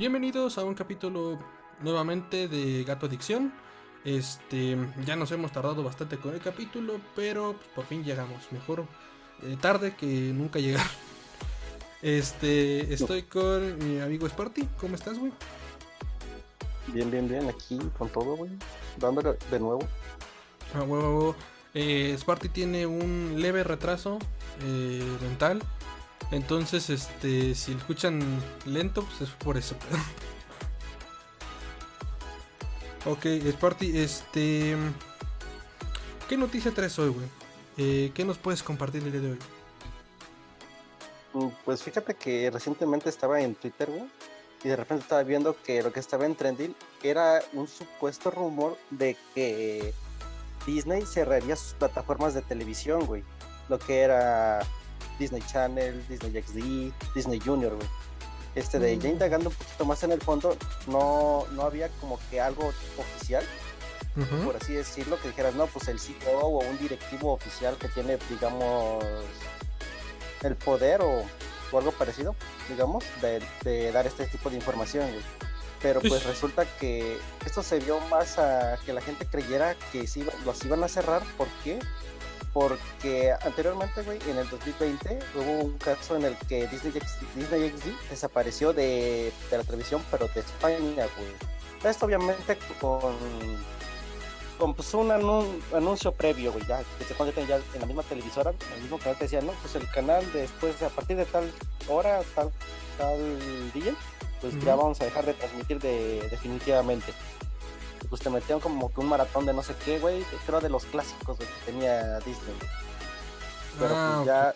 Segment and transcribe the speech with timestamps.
[0.00, 1.38] Bienvenidos a un capítulo
[1.82, 3.52] nuevamente de Gato Adicción.
[4.02, 8.50] Este, ya nos hemos tardado bastante con el capítulo, pero pues, por fin llegamos.
[8.50, 8.86] Mejor
[9.42, 10.86] eh, tarde que nunca llegar.
[12.00, 14.66] Este, estoy con mi amigo Sparty.
[14.80, 15.32] ¿Cómo estás, güey?
[16.86, 18.52] Bien, bien, bien, aquí con todo, güey.
[18.96, 19.80] Dándole de nuevo.
[20.72, 21.36] Ah, huevo, huevo.
[21.74, 24.18] Eh, Sparty tiene un leve retraso
[24.64, 25.60] eh, mental.
[26.30, 28.20] Entonces, este, si escuchan
[28.64, 29.74] lento, pues es por eso.
[33.06, 34.76] ok, Sparty, este...
[36.28, 37.26] ¿Qué noticia traes hoy, güey?
[37.76, 39.38] Eh, ¿Qué nos puedes compartir el día de hoy?
[41.32, 44.08] Mm, Pues fíjate que recientemente estaba en Twitter, güey,
[44.62, 48.78] y de repente estaba viendo que lo que estaba en trending era un supuesto rumor
[48.90, 49.92] de que
[50.66, 53.24] Disney cerraría sus plataformas de televisión, güey.
[53.68, 54.60] Lo que era
[55.20, 57.88] Disney Channel, Disney XD, Disney Junior, güey.
[58.56, 59.12] Este de ya Mm.
[59.12, 60.56] indagando un poquito más en el fondo,
[60.88, 63.44] no, no había como que algo oficial,
[64.16, 64.44] Ujú.
[64.46, 68.18] por así decirlo, que dijeras, no, pues el CEO o un directivo oficial que tiene,
[68.28, 69.04] digamos,
[70.42, 71.24] el poder o,
[71.70, 72.34] o algo parecido,
[72.68, 75.22] digamos, de, de dar este tipo de información, güey.
[75.82, 80.06] Pero pues Pues- resulta que esto se vio más a que la gente creyera que
[80.06, 81.22] sí, iba- los iban a cerrar.
[81.38, 81.78] ¿Por qué?
[82.52, 87.70] Porque anteriormente, güey, en el 2020 hubo un caso en el que Disney, X- Disney
[87.70, 91.32] XD desapareció de, de la televisión, pero de España, güey.
[91.84, 93.16] Esto obviamente con,
[94.58, 98.50] con pues, un anun- anuncio previo, güey, ya, que se ya en la misma televisora,
[98.50, 101.50] en el mismo canal te decía, no, pues el canal después, a partir de tal
[101.88, 102.50] hora, tal,
[102.98, 103.94] tal día,
[104.40, 107.12] pues ya vamos a dejar de transmitir de, definitivamente.
[108.10, 110.84] Pues te metían como que un maratón de no sé qué, güey, creo de los
[110.84, 112.54] clásicos güey, que tenía Disney.
[113.78, 114.54] Pero Ah, pues ya,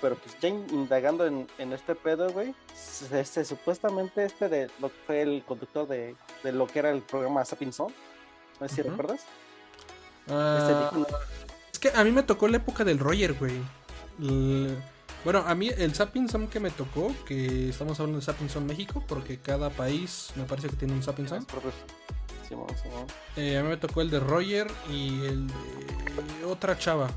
[0.00, 2.54] pero pues ya in- indagando en, en este pedo, güey,
[3.12, 7.00] este, supuestamente este de lo que fue el conductor de, de lo que era el
[7.02, 7.94] programa Sapping Zone,
[8.60, 9.20] no sé si recuerdas.
[10.28, 11.18] Ah, Este dijo-
[11.72, 13.62] es que a mí me tocó la época del Roger, güey.
[15.24, 18.66] Bueno, a mí el Sapping Zone que me tocó, que estamos hablando de Sapping Zone
[18.66, 21.74] México, porque cada país me parece que tiene un propios-
[22.48, 23.06] Simón, Simón.
[23.36, 27.10] Eh, a mí me tocó el de Roger y el de otra chava.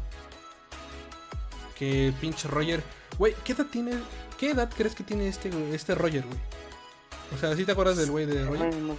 [1.77, 2.83] Que pinche Roger.
[3.17, 3.93] Güey, ¿qué edad tiene?
[4.37, 6.39] ¿Qué edad crees que tiene este, este Roger, güey?
[7.33, 8.75] O sea, ¿sí te acuerdas del güey de Roger?
[8.75, 8.95] No.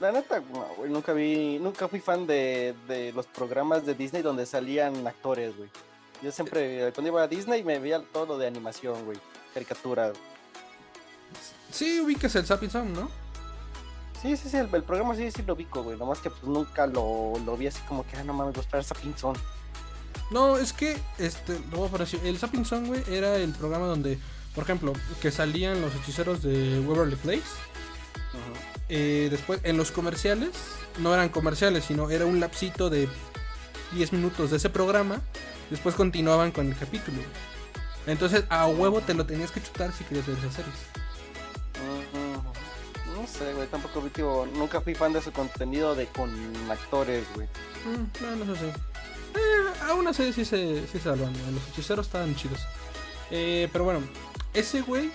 [0.00, 4.22] La neta, no, güey, nunca vi, nunca fui fan de, de los programas de Disney
[4.22, 5.70] donde salían actores, güey.
[6.20, 9.18] Yo siempre, cuando iba a Disney me veía todo lo de animación, güey,
[9.52, 10.16] caricaturas.
[11.70, 13.23] Sí, ubicas el Sapping Zone, ¿no?
[14.24, 16.86] Sí, sí, sí, el, el programa sí, sí lo ubico, güey, nomás que pues nunca
[16.86, 19.36] lo, lo vi así como que, ah, no mames, gustar esa pinzón.
[20.30, 23.52] No, es que, este, lo voy a poner así, el Sapping Zone, güey, era el
[23.52, 24.18] programa donde,
[24.54, 27.42] por ejemplo, que salían los hechiceros de Waverly Place.
[28.88, 30.52] Eh, después, en los comerciales,
[31.00, 33.10] no eran comerciales, sino era un lapsito de
[33.92, 35.20] 10 minutos de ese programa.
[35.68, 37.18] Después continuaban con el capítulo.
[38.06, 41.03] Entonces, a huevo te lo tenías que chutar si querías ver esas series.
[43.44, 46.30] No sé, güey, tampoco vi, tío, nunca fui fan de su contenido de con
[46.70, 47.46] actores, güey.
[47.84, 48.68] Mm, no, no sé.
[48.68, 51.32] Eh, aún así sí se, sí se salvan.
[51.52, 52.60] Los hechiceros estaban chidos.
[53.30, 54.00] Eh, pero bueno,
[54.54, 55.10] ese güey,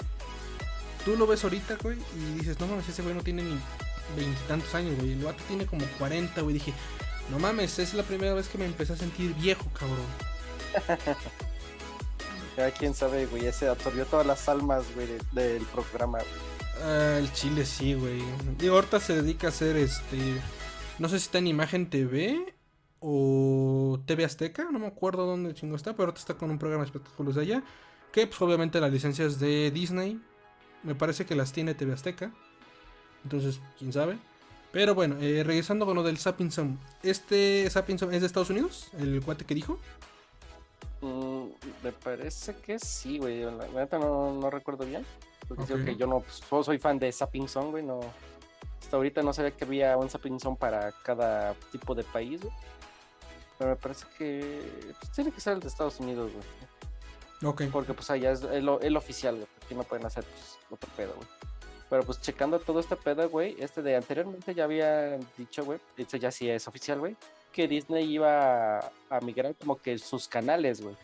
[1.06, 3.58] tú lo ves ahorita, güey, y dices, no mames, ese güey no tiene ni
[4.16, 5.14] veintitantos años, güey.
[5.14, 6.54] El vato tiene como 40, güey.
[6.54, 6.74] Dije,
[7.32, 11.18] no mames, es la primera vez que me empecé a sentir viejo, cabrón.
[12.58, 15.20] Ya quién sabe, güey, ese absorbió todas las almas, güey, de-
[15.54, 16.18] del programa.
[16.18, 16.49] güey.
[16.82, 18.22] Ah, el chile sí, güey.
[18.58, 20.18] Digo, ahorita se dedica a hacer este.
[20.98, 22.54] No sé si está en Imagen TV
[23.00, 26.84] o TV Azteca, no me acuerdo dónde chingo está, pero ahorita está con un programa
[26.84, 27.64] de espectáculos de allá.
[28.12, 30.20] Que pues obviamente las licencias de Disney.
[30.84, 32.32] Me parece que las tiene TV Azteca.
[33.24, 34.18] Entonces, quién sabe.
[34.72, 36.78] Pero bueno, eh, regresando con lo del Sapping Zone.
[37.04, 39.80] Este Sapping Zone es de Estados Unidos, el cuate que dijo.
[41.02, 41.48] Mm,
[41.84, 43.42] me parece que sí, güey.
[43.42, 45.06] La neta no, no recuerdo bien.
[45.50, 47.84] Porque que yo no pues, soy fan de Sapping Zone, güey.
[47.84, 48.00] No,
[48.80, 52.54] hasta ahorita no sabía que había un Sapping Zone para cada tipo de país, güey.
[53.58, 57.52] Pero me parece que pues, tiene que ser el de Estados Unidos, güey.
[57.52, 57.64] Ok.
[57.72, 59.48] Porque pues allá es el, el oficial, güey.
[59.66, 61.28] Aquí no pueden hacer pues, otro pedo, güey.
[61.90, 66.18] Pero pues checando todo este pedo, güey, este de anteriormente ya había dicho, güey, esto
[66.18, 67.18] ya sí es oficial, güey,
[67.52, 70.96] que Disney iba a, a migrar como que sus canales, güey.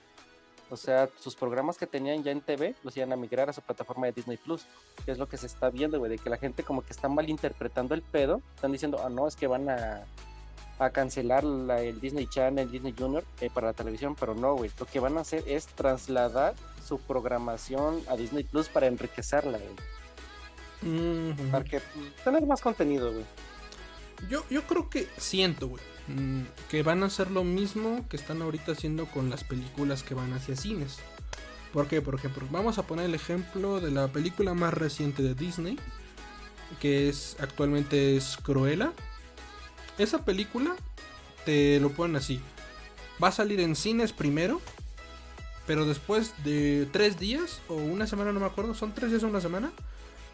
[0.72, 3.62] O sea, sus programas que tenían ya en TV los iban a migrar a su
[3.62, 4.66] plataforma de Disney Plus.
[5.06, 7.08] Que es lo que se está viendo, güey, de que la gente como que está
[7.08, 8.42] malinterpretando el pedo.
[8.56, 10.04] Están diciendo, ah, no, es que van a,
[10.80, 14.72] a cancelar la- el Disney Channel, Disney Junior eh, para la televisión, pero no, güey.
[14.80, 19.76] Lo que van a hacer es trasladar su programación a Disney Plus para enriquecerla, güey.
[20.82, 23.26] Mm, Para que pues, tener más contenido, güey.
[24.30, 28.42] Yo, yo creo que siento, güey, mm, que van a hacer lo mismo que están
[28.42, 30.98] ahorita haciendo con las películas que van hacia cines.
[31.74, 32.02] ¿Por qué?
[32.02, 35.78] Por ejemplo, vamos a poner el ejemplo de la película más reciente de Disney,
[36.80, 38.94] que es actualmente es Cruella.
[39.98, 40.76] Esa película
[41.46, 42.40] te lo ponen así.
[43.22, 44.62] Va a salir en cines primero,
[45.68, 49.28] pero después de tres días o una semana, no me acuerdo, son tres días o
[49.28, 49.72] una semana,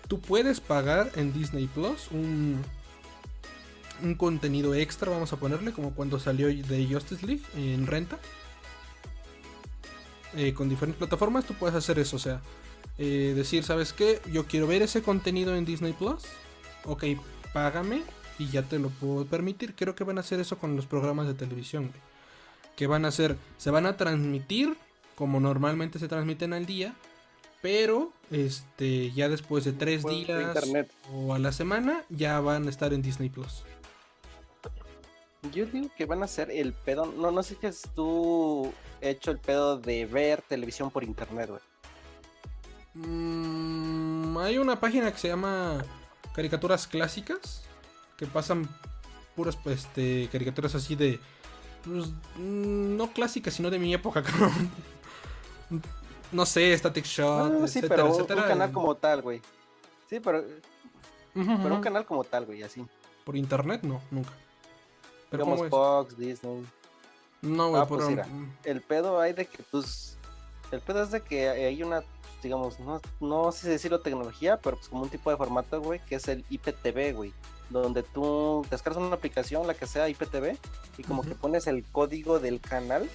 [0.07, 2.61] tú puedes pagar en Disney Plus un,
[4.03, 8.19] un contenido extra, vamos a ponerle, como cuando salió de Justice League en renta.
[10.35, 12.41] Eh, con diferentes plataformas tú puedes hacer eso, o sea,
[12.97, 14.21] eh, decir, ¿sabes qué?
[14.31, 16.23] Yo quiero ver ese contenido en Disney Plus.
[16.85, 17.03] Ok,
[17.53, 18.03] págame
[18.39, 19.75] y ya te lo puedo permitir.
[19.75, 21.99] Creo que van a hacer eso con los programas de televisión, güey.
[22.75, 24.75] Que van a hacer, se van a transmitir
[25.15, 26.95] como normalmente se transmiten al día,
[27.61, 30.55] pero este ya después de tres días
[31.13, 33.63] o a la semana ya van a estar en Disney Plus.
[35.51, 37.05] Yo digo que van a hacer el pedo.
[37.05, 38.71] No, no sé si has tú
[39.01, 41.61] hecho el pedo de ver televisión por internet, güey.
[42.93, 45.83] Mm, hay una página que se llama
[46.35, 47.63] Caricaturas Clásicas
[48.17, 48.67] que pasan
[49.35, 51.19] puras pues, este, caricaturas así de
[51.85, 54.69] pues, mm, no clásicas sino de mi época, cabrón.
[56.31, 58.41] No sé, Static Shot, Ah, sí, etcétera, pero etcétera.
[58.43, 59.41] un canal como tal, güey.
[60.09, 60.39] Sí, pero,
[61.33, 62.85] Ujú, pero un canal como tal, güey, así.
[63.25, 64.31] Por internet no, nunca.
[65.31, 65.69] Pero Digamos.
[65.69, 66.63] Fox, Disney.
[67.41, 68.27] No, güey, Ah, pues mira.
[68.63, 70.17] El pedo hay de que, pues,
[70.71, 72.03] el pedo es de que hay una,
[72.43, 75.99] digamos, no, no sé si decirlo tecnología, pero pues como un tipo de formato, güey,
[76.05, 77.33] que es el IPTV, güey.
[77.71, 80.57] Donde tú descargas una aplicación, la que sea IPTV,
[80.97, 83.09] y como que pones el código del canal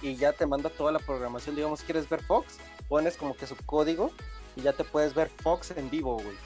[0.00, 1.56] y ya te manda toda la programación.
[1.56, 2.58] Digamos, quieres ver Fox,
[2.88, 4.10] pones como que su código
[4.54, 6.36] y ya te puedes ver Fox en vivo, güey.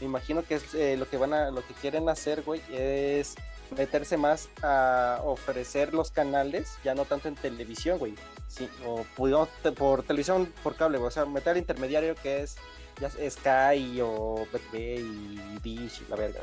[0.00, 3.34] Me imagino que es eh, lo que van a, lo que quieren hacer, güey, es
[3.76, 8.14] meterse más a ofrecer los canales, ya no tanto en televisión, güey,
[8.48, 12.42] sí, o pudimos te- por televisión por cable, güey, o sea, meter al intermediario que
[12.42, 12.56] es
[13.00, 16.40] ya Sky o BTV y Dish y la verga,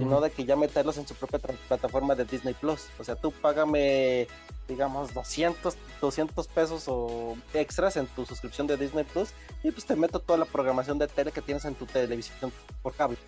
[0.00, 2.86] sino de que ya meterlos en su propia plataforma de Disney Plus.
[2.98, 4.26] O sea, tú págame,
[4.66, 9.28] digamos, 200, 200 pesos o extras en tu suscripción de Disney Plus
[9.62, 12.52] y pues te meto toda la programación de tele que tienes en tu televisión
[12.82, 13.18] por cable.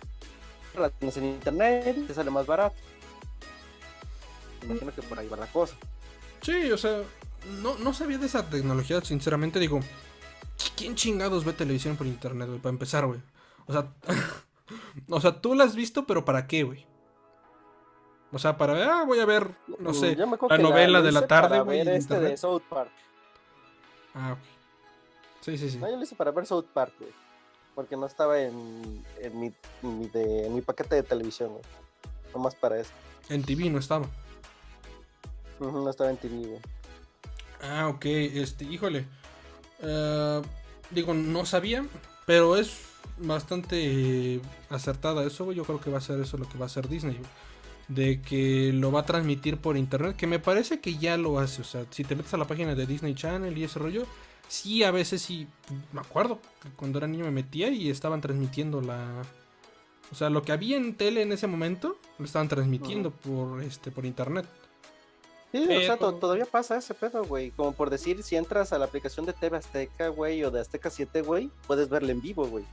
[0.75, 2.75] La tienes en internet y te sale más barato.
[4.63, 5.75] Imagino que por ahí va la cosa.
[6.41, 7.01] Sí, o sea,
[7.61, 9.79] no, no sabía de esa tecnología, sinceramente digo,
[10.75, 12.59] ¿quién chingados ve televisión por internet, güey?
[12.59, 13.19] Para empezar, güey.
[13.67, 13.87] O sea,
[15.09, 16.85] o sea, tú la has visto, pero ¿para qué, güey?
[18.31, 19.49] O sea, para ver, ah, voy a ver,
[19.79, 22.37] no sé, la novela de la tarde, güey, este de.
[22.37, 22.91] South Park.
[24.13, 24.39] Ah, ok.
[25.41, 25.77] Sí, sí, sí.
[25.77, 27.11] No, yo lo hice para ver South Park, güey.
[27.79, 29.53] Porque no estaba en, en, mi,
[29.83, 31.63] en mi de- en mi paquete de televisión, güey.
[32.33, 32.89] Nomás para eso.
[33.29, 34.05] En TV no estaba.
[35.61, 36.59] No estaba en TV, güey.
[37.61, 39.05] Ah, ok, este, híjole.
[39.81, 40.41] Eh,
[40.91, 41.85] digo, no sabía,
[42.25, 42.81] pero es
[43.17, 45.55] bastante acertada eso, güey.
[45.55, 47.29] Yo creo que va a ser eso lo que va a hacer Disney, güey.
[47.87, 51.61] De que lo va a transmitir por internet, que me parece que ya lo hace.
[51.61, 54.05] O sea, si te metes a la página de Disney Channel y ese rollo,
[54.49, 55.47] sí, a veces sí,
[55.93, 59.21] me acuerdo que cuando era niño me metía y estaban transmitiendo la...
[60.11, 63.91] O sea, lo que había en tele en ese momento, lo estaban transmitiendo por, este,
[63.91, 64.45] por internet.
[65.51, 67.51] Sí, o sea, to- todavía pasa ese pedo, güey.
[67.51, 70.89] Como por decir, si entras a la aplicación de TV Azteca, güey, o de Azteca
[70.89, 72.65] 7, güey, puedes verla en vivo, güey.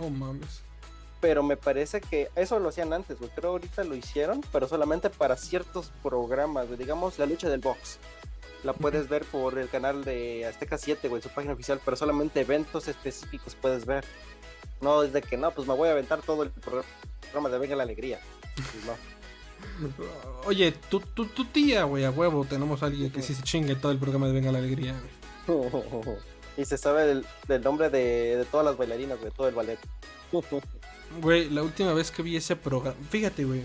[0.00, 0.62] Oh, mames.
[1.20, 3.30] Pero me parece que eso lo hacían antes, güey.
[3.34, 6.78] Creo ahorita lo hicieron, pero solamente para ciertos programas, güey.
[6.78, 7.98] Digamos, la lucha del box.
[8.64, 12.40] La puedes ver por el canal de Azteca 7, güey, su página oficial, pero solamente
[12.40, 14.04] eventos específicos puedes ver.
[14.80, 17.76] No es de que no, pues me voy a aventar todo el programa de Venga
[17.76, 18.20] la Alegría.
[18.54, 18.96] Pues no.
[20.44, 23.74] Oye, tu, tu, tu tía, güey, a huevo, tenemos a alguien que sí se chingue
[23.74, 24.94] todo el programa de Venga la Alegría,
[25.46, 26.16] güey.
[26.56, 29.78] y se sabe del, del nombre de, de todas las bailarinas, güey, todo el ballet.
[31.20, 33.64] Güey, la última vez que vi ese programa, fíjate, güey,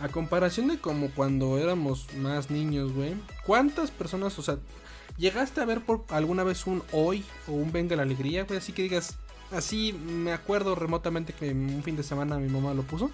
[0.00, 3.14] a comparación de como cuando éramos más niños, güey,
[3.46, 4.58] ¿cuántas personas, o sea,
[5.16, 8.58] llegaste a ver por alguna vez un Hoy o un Venga la Alegría, güey?
[8.58, 9.16] Así que digas,
[9.52, 13.10] así me acuerdo remotamente que un fin de semana mi mamá lo puso.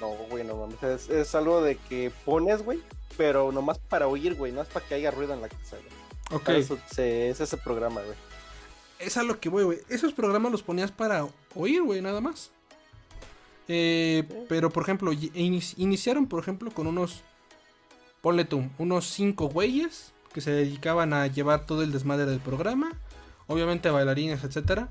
[0.00, 0.82] No, güey, no mames.
[0.82, 2.80] Es, es algo de que pones, güey,
[3.16, 6.40] pero nomás para oír, güey, no es para que haya ruido en la casa, güey.
[6.40, 8.16] Ok, eso se- es ese programa, güey.
[8.98, 9.78] es a lo que voy, güey.
[9.88, 12.50] Esos programas los ponías para oír, güey, nada más.
[13.68, 17.22] Eh, pero, por ejemplo, inici- iniciaron, por ejemplo, con unos,
[18.20, 22.92] ponle tú, unos cinco güeyes que se dedicaban a llevar todo el desmadre del programa.
[23.48, 24.88] Obviamente bailarines, etcétera.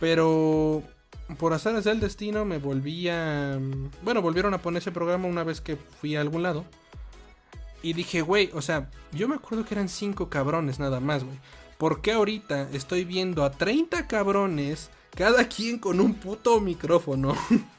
[0.00, 0.82] Pero
[1.38, 3.58] por hacer del destino me volví a...
[4.02, 6.64] Bueno, volvieron a poner ese programa una vez que fui a algún lado.
[7.82, 11.38] Y dije, güey, o sea, yo me acuerdo que eran cinco cabrones nada más, güey.
[11.78, 17.36] ¿Por qué ahorita estoy viendo a 30 cabrones, cada quien con un puto micrófono?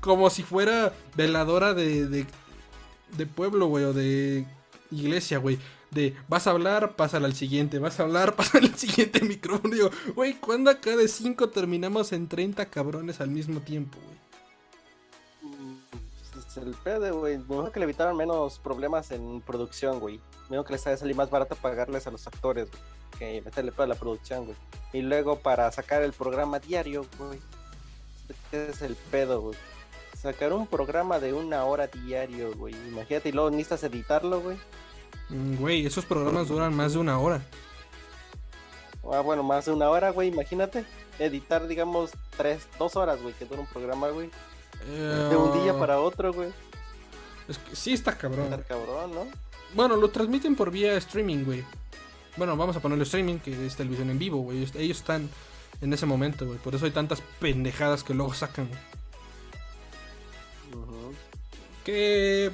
[0.00, 4.46] Como si fuera veladora de, de, pueblo, güey, o de
[4.90, 5.58] iglesia, güey.
[5.90, 9.74] De vas a hablar, pásala al siguiente, vas a hablar, pásala al siguiente micrófono.
[9.74, 15.52] Digo, güey, ¿cuándo acá de 5 terminamos en 30 cabrones al mismo tiempo, güey?
[15.54, 15.78] Mm,
[16.48, 17.38] Es el pedo, güey.
[17.38, 20.20] Mejor que le evitaran menos problemas en producción, güey.
[20.50, 22.82] Mejor que les haya salir más barato pagarles a los actores, güey.
[23.18, 24.56] Que meterle pedo a la producción, güey.
[24.92, 27.40] Y luego para sacar el programa diario, güey.
[28.52, 29.56] Es el pedo, güey.
[30.20, 32.74] Sacar un programa de una hora diario, güey.
[32.88, 34.56] Imagínate, y luego necesitas editarlo, güey.
[35.28, 37.40] Mm, Güey, esos programas duran más de una hora.
[39.12, 40.84] Ah, bueno, más de una hora, güey, imagínate.
[41.18, 44.30] Editar, digamos, tres, dos horas, güey, que dura un programa, güey.
[44.86, 46.50] De un día Eh, para otro, güey.
[47.48, 48.44] Es que sí está cabrón.
[48.44, 49.26] Estar cabrón, ¿no?
[49.74, 51.64] Bueno, lo transmiten por vía streaming, güey.
[52.36, 54.58] Bueno, vamos a ponerlo streaming, que es televisión en vivo, güey.
[54.58, 55.28] Ellos- Ellos están
[55.80, 56.58] en ese momento, güey.
[56.58, 58.80] Por eso hay tantas pendejadas que luego sacan, güey.
[61.84, 62.50] Que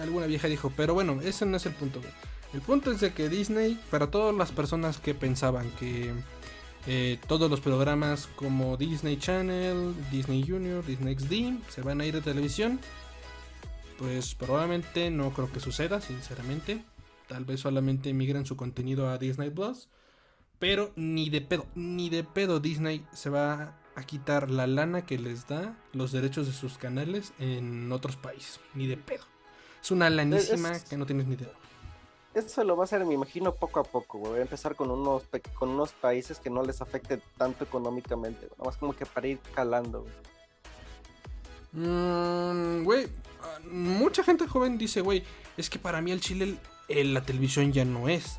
[0.00, 2.00] alguna vieja dijo, pero bueno, ese no es el punto.
[2.54, 6.12] El punto es de que Disney, para todas las personas que pensaban que
[6.86, 12.14] eh, todos los programas como Disney Channel, Disney Junior, Disney XD se van a ir
[12.14, 12.80] de televisión,
[13.98, 16.82] pues probablemente no creo que suceda, sinceramente.
[17.26, 19.88] Tal vez solamente migren su contenido a Disney Plus.
[20.58, 25.18] Pero ni de pedo, ni de pedo Disney se va a quitar la lana que
[25.18, 28.60] les da los derechos de sus canales en otros países.
[28.74, 29.24] Ni de pedo.
[29.82, 31.48] Es una lanísima es- que no tienes ni idea.
[32.34, 34.30] Eso lo va a hacer, me imagino, poco a poco, güey.
[34.32, 35.24] Voy a empezar con unos,
[35.54, 38.46] con unos países que no les afecte tanto económicamente.
[38.52, 40.14] Nada más como que para ir calando, güey.
[41.72, 43.08] Mm, Güey,
[43.42, 45.22] ah, mucha gente joven dice, güey,
[45.56, 46.56] es que para mí el Chile
[46.88, 48.38] el- la televisión ya no es.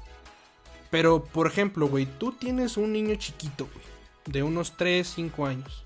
[0.89, 3.85] Pero, por ejemplo, güey, tú tienes un niño chiquito, güey,
[4.25, 5.83] de unos 3, 5 años.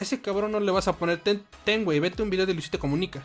[0.00, 2.52] A ese cabrón no le vas a poner, ten, ten, güey, vete un video de
[2.54, 3.22] Luisito Comunica.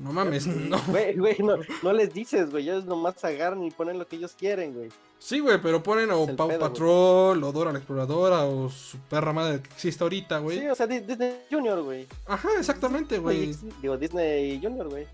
[0.00, 0.80] No mames, no.
[0.88, 2.64] Güey, güey, no, no les dices, güey.
[2.64, 4.88] Ellos nomás agarran y ponen lo que ellos quieren, güey.
[5.18, 6.60] Sí, güey, pero ponen o Pau pedo.
[6.60, 10.58] Patrol, o Dora la Exploradora, o su perra madre que existe ahorita, güey.
[10.60, 12.06] Sí, o sea, Di- Disney Junior, güey.
[12.26, 13.54] Ajá, exactamente, güey.
[13.80, 15.06] Digo, Disney Junior, güey.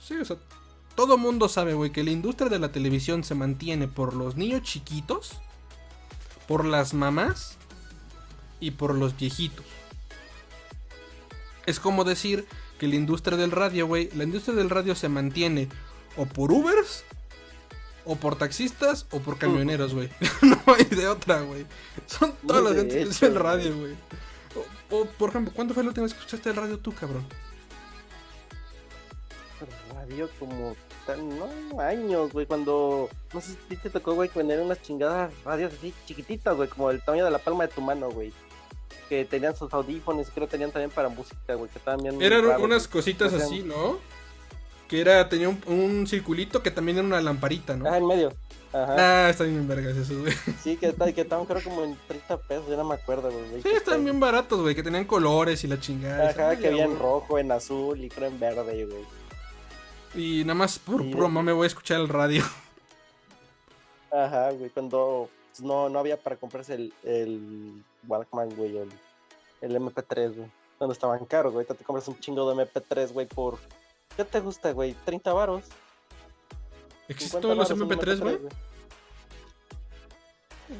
[0.00, 0.36] Sí, o sea,
[0.96, 4.62] todo mundo sabe, güey, que la industria de la televisión se mantiene por los niños
[4.62, 5.32] chiquitos,
[6.46, 7.56] por las mamás
[8.60, 9.64] y por los viejitos.
[11.66, 12.46] Es como decir
[12.78, 15.68] que la industria del radio, güey, la industria del radio se mantiene
[16.16, 17.04] o por Ubers,
[18.04, 20.10] o por taxistas, o por camioneros, güey.
[20.42, 21.66] no hay de otra, güey.
[22.06, 23.44] Son todas las de gentes que hecho, escuchan el güey.
[23.44, 23.94] radio, güey.
[24.90, 27.26] O, o, por ejemplo, ¿cuándo fue la última vez que escuchaste el radio tú, cabrón?
[30.38, 35.72] Como no, años, güey, cuando, no sé si te tocó, güey, vender unas chingadas radios
[35.74, 38.32] así chiquititas, güey, como el tamaño de la palma de tu mano, güey.
[39.08, 42.20] Que tenían sus audífonos, creo que tenían también para música, güey, que también...
[42.22, 43.98] Eran unas cositas así, ¿no?
[44.88, 47.86] Que era, tenía un, un circulito que también era una lamparita, ¿no?
[47.86, 48.32] Ajá, en medio.
[48.72, 49.26] Ajá.
[49.26, 50.32] Ah, están bien vergas esos, güey.
[50.62, 53.62] Sí, que, que estaban creo como en 30 pesos, yo no me acuerdo, güey.
[53.62, 56.30] Sí, están bien baratos, güey, que tenían colores y la chingada.
[56.30, 59.23] Ajá, que había en rojo, en azul y creo en verde, güey.
[60.14, 61.28] Y nada más por Sí, eh.
[61.28, 62.44] me voy a escuchar el radio.
[64.12, 65.28] Ajá, güey, cuando
[65.60, 68.88] no, no había para comprarse el, el Walkman, güey, el,
[69.60, 70.50] el MP3, güey.
[70.78, 71.66] Cuando estaban caros, güey.
[71.66, 73.58] Te compras un chingo de MP3, güey, por...
[74.16, 74.94] ¿Qué te gusta, güey?
[75.04, 75.64] ¿30 varos?
[77.08, 78.38] ¿Existen 50 los varos un MP3, güey?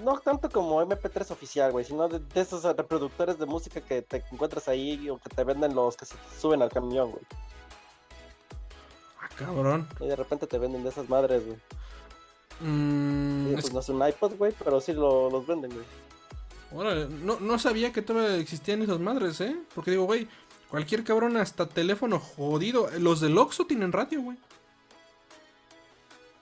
[0.02, 4.24] No tanto como MP3 oficial, güey, sino de, de esos reproductores de música que te
[4.32, 7.24] encuentras ahí o que te venden los que se suben al camión, güey.
[9.38, 9.88] Cabrón.
[10.00, 11.58] Y de repente te venden de esas madres, güey.
[12.60, 15.84] Mm, es pues no es un iPod, güey, pero sí lo- los venden, güey.
[16.72, 19.56] Órale, no, no sabía que todavía existían esas madres, ¿eh?
[19.74, 20.28] Porque digo, güey,
[20.70, 22.88] cualquier cabrón hasta teléfono jodido.
[22.98, 24.36] Los del Oxxo tienen radio, güey.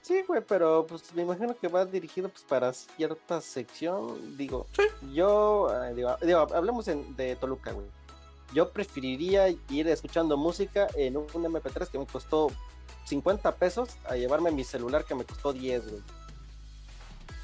[0.02, 4.36] Sí, güey, pero pues me imagino que va dirigido pues para cierta sección.
[4.36, 4.82] Digo, Sí.
[5.12, 7.86] yo, eh, digo, digo, hablemos en- de Toluca, güey.
[8.52, 12.48] Yo preferiría ir escuchando música en un MP3 que me costó
[13.04, 16.02] 50 pesos a llevarme mi celular que me costó 10, güey,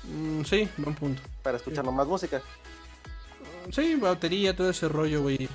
[0.05, 1.21] Mm, sí, buen punto.
[1.43, 2.41] para escuchar más música.
[3.73, 5.49] Sí, batería, todo ese rollo, güey.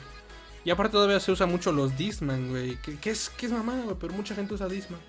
[0.63, 2.75] Y aparte todavía se usa mucho los Disman, güey.
[2.81, 4.99] Que, que es, que es mamada, güey, pero mucha gente usa Disman.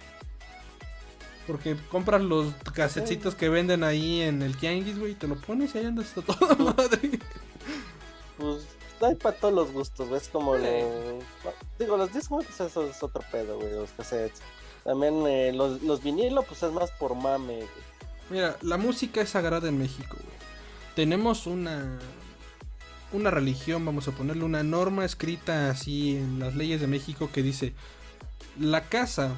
[1.47, 5.75] Porque compras los casetitos que venden ahí en el Tianguis, güey, y te lo pones
[5.75, 7.21] y ahí andas hasta toda madre.
[9.03, 10.21] hay para todos los gustos, güey.
[10.21, 11.19] Es como lo.
[11.79, 13.73] Digo, los discos, pues eso es otro pedo, güey.
[13.73, 14.41] Los cassettes.
[14.85, 17.69] También eh, los, los vinilos, pues es más por mame, güey.
[18.31, 20.37] Mira, la música es sagrada en México, güey.
[20.95, 21.99] Tenemos una.
[23.13, 27.43] Una religión, vamos a ponerle una norma escrita así en las leyes de México que
[27.43, 27.73] dice:
[28.59, 29.33] La casa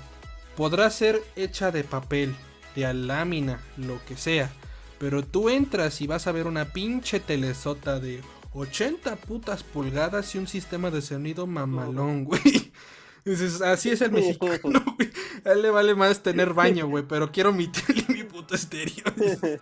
[0.57, 2.35] podrá ser hecha de papel,
[2.75, 4.51] de lámina, lo que sea.
[4.99, 8.23] Pero tú entras y vas a ver una pinche telesota de
[8.55, 12.73] 80 putas pulgadas y un sistema de sonido mamalón, güey.
[13.27, 15.11] Dices, así es el mexicano, güey.
[15.45, 18.55] A él le vale más tener baño, güey, pero quiero mi tele y mi puto
[18.55, 19.05] estéreo.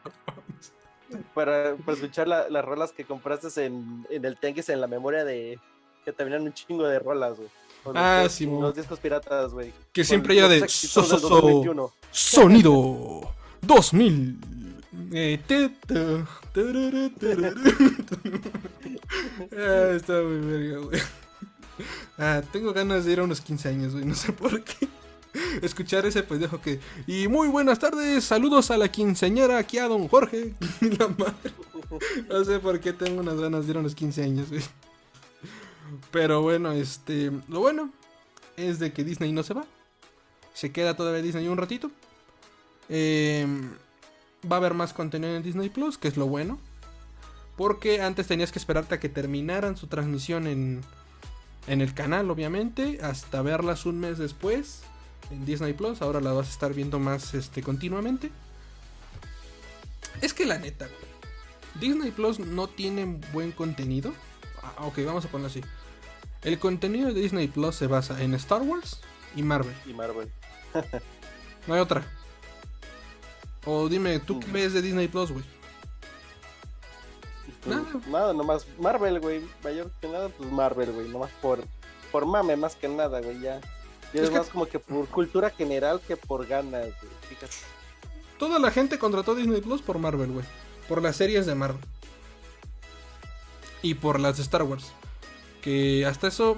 [1.34, 5.58] para, para, escuchar las rolas que compraste en, en el Tenguis en la memoria de
[6.04, 7.48] que te venían un chingo de rolas, güey.
[7.94, 9.72] Ah, sí, Los discos piratas, güey.
[9.92, 10.68] Que siempre era de
[12.10, 14.38] Sonido 2000.
[15.12, 15.40] Eh,
[19.56, 21.00] ah, está muy verga, güey.
[22.18, 24.04] Ah, tengo ganas de ir a unos 15 años, güey.
[24.04, 24.88] No sé por qué.
[25.62, 26.80] Escuchar ese pendejo que.
[27.06, 30.54] Y muy buenas tardes, saludos a la quinceañera, aquí a don Jorge.
[32.28, 34.62] No sé por qué tengo unas ganas de ir a unos 15 años, güey.
[36.10, 37.30] Pero bueno, este.
[37.48, 37.90] Lo bueno
[38.56, 39.64] es de que Disney no se va.
[40.54, 41.90] Se queda todavía Disney un ratito.
[42.88, 43.46] Eh,
[44.50, 46.58] va a haber más contenido en Disney Plus, que es lo bueno.
[47.56, 50.80] Porque antes tenías que esperarte a que terminaran su transmisión en,
[51.66, 54.82] en el canal, obviamente, hasta verlas un mes después
[55.30, 56.02] en Disney Plus.
[56.02, 58.30] Ahora la vas a estar viendo más este, continuamente.
[60.20, 60.88] Es que la neta,
[61.80, 64.12] Disney Plus no tiene buen contenido.
[64.62, 65.60] Ah, ok, vamos a ponerlo así.
[66.42, 69.00] El contenido de Disney Plus se basa en Star Wars
[69.34, 69.74] y Marvel.
[69.86, 70.30] Y Marvel.
[71.66, 72.04] no hay otra.
[73.64, 74.52] O dime, ¿tú qué mm.
[74.52, 75.44] ves de Disney Plus, güey?
[77.64, 78.00] Pues, nada.
[78.08, 79.42] Nada, nomás Marvel, güey.
[79.62, 81.08] Mayor que nada, pues Marvel, güey.
[81.08, 81.64] Nomás por,
[82.12, 83.40] por mame, más que nada, güey.
[83.40, 83.60] Ya.
[84.12, 87.12] Y es, más como que por cultura general que por ganas, güey.
[87.28, 87.54] Fíjate.
[88.38, 90.44] Toda la gente contrató Disney Plus por Marvel, güey.
[90.88, 91.82] Por las series de Marvel.
[93.82, 94.92] Y por las de Star Wars.
[95.62, 96.56] Que hasta eso,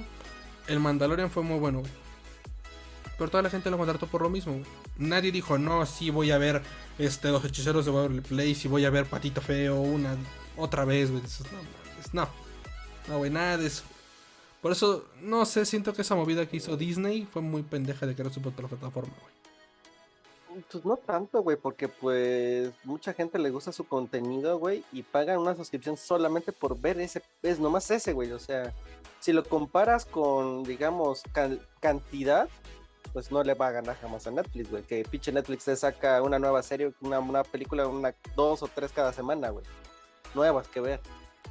[0.67, 1.93] el Mandalorian fue muy bueno, güey.
[3.17, 4.65] Pero toda la gente lo contrató por lo mismo, güey.
[4.99, 6.63] Nadie dijo, no, sí voy a ver
[6.99, 10.17] este, los hechiceros de Waverly Place y voy a ver Patito Feo una
[10.57, 11.23] otra vez, güey.
[12.13, 12.29] No,
[13.09, 13.85] no, güey, nada de eso.
[14.63, 18.15] Por eso, no sé, siento que esa movida que hizo Disney fue muy pendeja de
[18.15, 19.37] crear su propia plataforma, güey.
[20.73, 25.39] Pues no tanto, güey, porque pues mucha gente le gusta su contenido, güey, y pagan
[25.39, 28.73] una suscripción solamente por ver ese, es nomás ese, güey, o sea,
[29.21, 31.23] si lo comparas con, digamos,
[31.81, 32.49] cantidad,
[33.13, 34.83] pues no le va a ganar jamás a Netflix, güey.
[34.83, 38.93] Que pinche Netflix te saca una nueva serie, una, una película, una, dos o tres
[38.93, 39.65] cada semana, güey.
[40.37, 41.01] Nuevas que ver.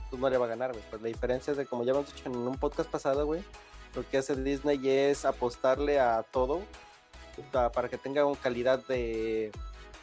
[0.10, 0.84] Pues no le va a ganar, güey.
[0.90, 3.44] Pues la diferencia es de, como ya hemos dicho en un podcast pasado, güey,
[3.96, 6.62] lo que hace Disney es apostarle a todo
[7.52, 9.52] para que tenga una calidad de,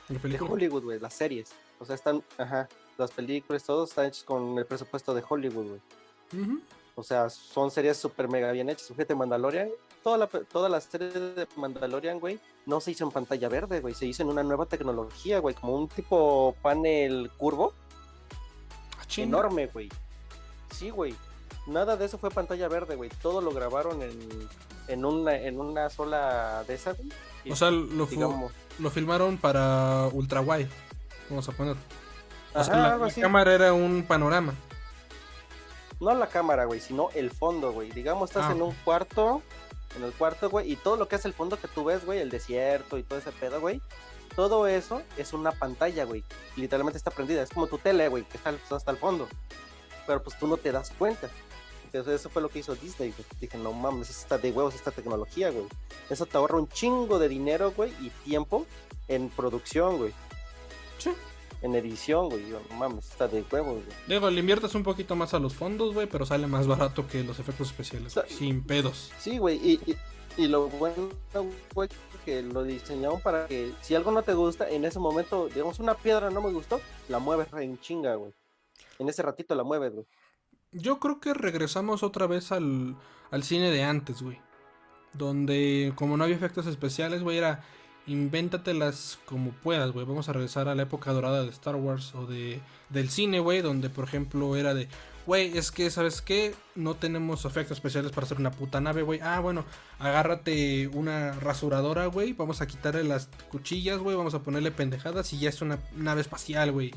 [0.09, 1.53] de Hollywood, güey, las series.
[1.79, 2.69] O sea, están, ajá,
[2.99, 5.81] las películas, todos están hechos con el presupuesto de Hollywood, güey.
[6.95, 8.87] O sea, son series súper mega bien hechas.
[8.87, 9.71] Sujete Mandalorian,
[10.03, 13.95] toda la, toda la serie de Mandalorian, güey, no se hizo en pantalla verde, güey,
[13.95, 17.73] se hizo en una nueva tecnología, güey, como un tipo panel curvo.
[19.19, 19.89] Enorme, güey.
[20.71, 21.15] Sí, güey.
[21.67, 23.11] Nada de eso fue pantalla verde, güey.
[23.23, 24.49] Todo lo grabaron en,
[24.89, 26.97] en, una, en una sola de esas,
[27.49, 28.09] O sea, lo,
[28.79, 30.69] lo filmaron para ultra wide,
[31.29, 31.77] vamos a poner.
[32.55, 34.55] O sea, la, cámara era un panorama.
[36.01, 37.91] No la cámara, güey, sino el fondo, güey.
[37.93, 39.41] Digamos, estás ah, en un cuarto
[39.97, 42.21] en el cuarto, güey, y todo lo que es el fondo que tú ves, güey,
[42.21, 43.81] el desierto y todo ese pedo, güey,
[44.35, 46.25] todo eso es una pantalla, güey.
[46.57, 49.29] Literalmente está prendida, es como tu tele, güey, que está hasta el fondo.
[50.07, 51.31] Pero pues tú no te das cuenta.
[51.85, 53.27] Entonces eso fue lo que hizo Disney, güey.
[53.41, 55.67] Dije, no mames, está de huevos esta tecnología, güey.
[56.09, 58.67] Eso te ahorra un chingo de dinero, güey, y tiempo
[59.09, 60.13] en producción, güey.
[60.99, 61.11] Sí
[61.63, 62.49] en edición, güey.
[62.49, 63.97] Yo, mames, está de huevos, güey.
[64.09, 67.23] Digo, le inviertes un poquito más a los fondos, güey, pero sale más barato que
[67.23, 69.13] los efectos especiales, sin pedos.
[69.19, 69.97] Sí, güey, y,
[70.37, 71.09] y, lo bueno,
[71.75, 71.89] güey,
[72.25, 75.95] que lo diseñaron para que si algo no te gusta, en ese momento, digamos, una
[75.95, 78.33] piedra no me gustó, la mueves en chinga, güey.
[78.99, 80.07] En ese ratito la mueves, güey.
[80.73, 82.97] Yo creo que regresamos otra vez al,
[83.31, 84.41] al cine de antes, güey.
[85.13, 87.63] Donde, como no había efectos especiales, güey, era
[88.07, 90.07] invéntatelas como puedas, güey.
[90.07, 93.63] Vamos a regresar a la época dorada de Star Wars o de del cine, güey,
[93.63, 94.89] donde por ejemplo era de,
[95.27, 96.55] güey, es que, ¿sabes qué?
[96.75, 99.21] No tenemos efectos especiales para hacer una puta nave, güey.
[99.21, 99.65] Ah, bueno,
[99.99, 102.33] agárrate una rasuradora, güey.
[102.33, 104.17] Vamos a quitarle las cuchillas, güey.
[104.17, 106.93] Vamos a ponerle pendejadas y ya es una nave espacial, güey.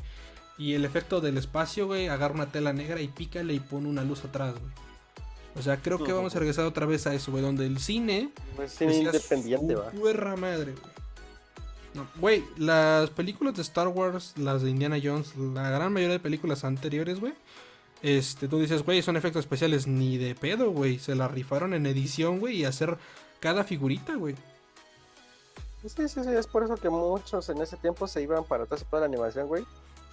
[0.58, 4.04] Y el efecto del espacio, güey, agarra una tela negra y pícale y pone una
[4.04, 4.72] luz atrás, güey.
[5.58, 8.30] O sea, creo que vamos a regresar otra vez a eso, güey, donde el cine.
[8.56, 9.90] Pues cine independiente, va.
[9.90, 10.96] Puerra madre, güey.
[11.94, 16.20] No, güey, las películas de Star Wars, las de Indiana Jones, la gran mayoría de
[16.20, 17.32] películas anteriores, güey.
[18.02, 20.98] Este, tú dices, güey, son efectos especiales ni de pedo, güey.
[20.98, 22.98] Se la rifaron en edición, güey, y hacer
[23.40, 24.34] cada figurita, güey.
[25.82, 28.84] Sí, sí, sí, es por eso que muchos en ese tiempo se iban para atrás
[28.88, 29.64] toda la animación, güey.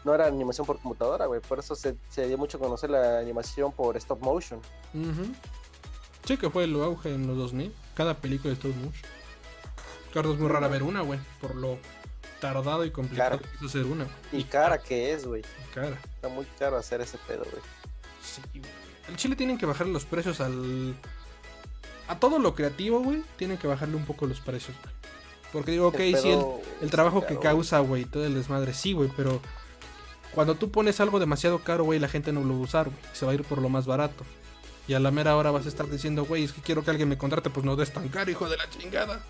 [0.04, 1.40] No era animación por computadora, güey.
[1.42, 4.60] Por eso se, dio mucho a conocer la animación por stop motion.
[6.26, 7.74] Sí, que fue el auge en los 2000.
[7.96, 9.12] Cada película de stop motion.
[10.12, 11.20] Claro, es muy rara ver una, güey.
[11.42, 11.78] Por lo
[12.40, 14.06] tardado y complicado que es hacer una.
[14.32, 15.44] Y cara que es, güey.
[15.74, 15.98] Cara.
[16.24, 17.62] Está muy caro hacer ese pedo, güey.
[18.24, 18.42] Sí.
[19.10, 20.96] En Chile tienen que bajar los precios al.
[22.08, 23.22] A todo lo creativo, güey.
[23.36, 24.96] Tienen que bajarle un poco los precios, güey.
[25.52, 26.34] Porque digo, ok, sí,
[26.80, 29.42] el, trabajo que causa, güey, todo el desmadre, sí, güey, pero
[30.34, 33.00] cuando tú pones algo demasiado caro, güey, la gente no lo va a usar, güey.
[33.12, 34.24] Se va a ir por lo más barato.
[34.88, 37.10] Y a la mera hora vas a estar diciendo, güey, es que quiero que alguien
[37.10, 39.22] me contrate, pues no des tan caro, hijo de la chingada.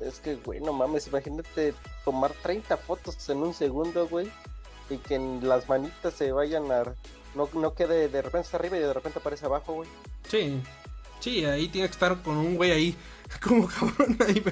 [0.00, 1.74] Es que, güey, no mames, imagínate
[2.06, 4.32] tomar 30 fotos en un segundo, güey,
[4.90, 6.84] y que en las manitas se vayan a...
[7.34, 9.88] No, no quede de repente está arriba y de repente aparece abajo, güey.
[10.28, 10.62] Sí,
[11.20, 12.96] sí, ahí tiene que estar con un güey ahí,
[13.42, 14.42] como cabrón, ahí,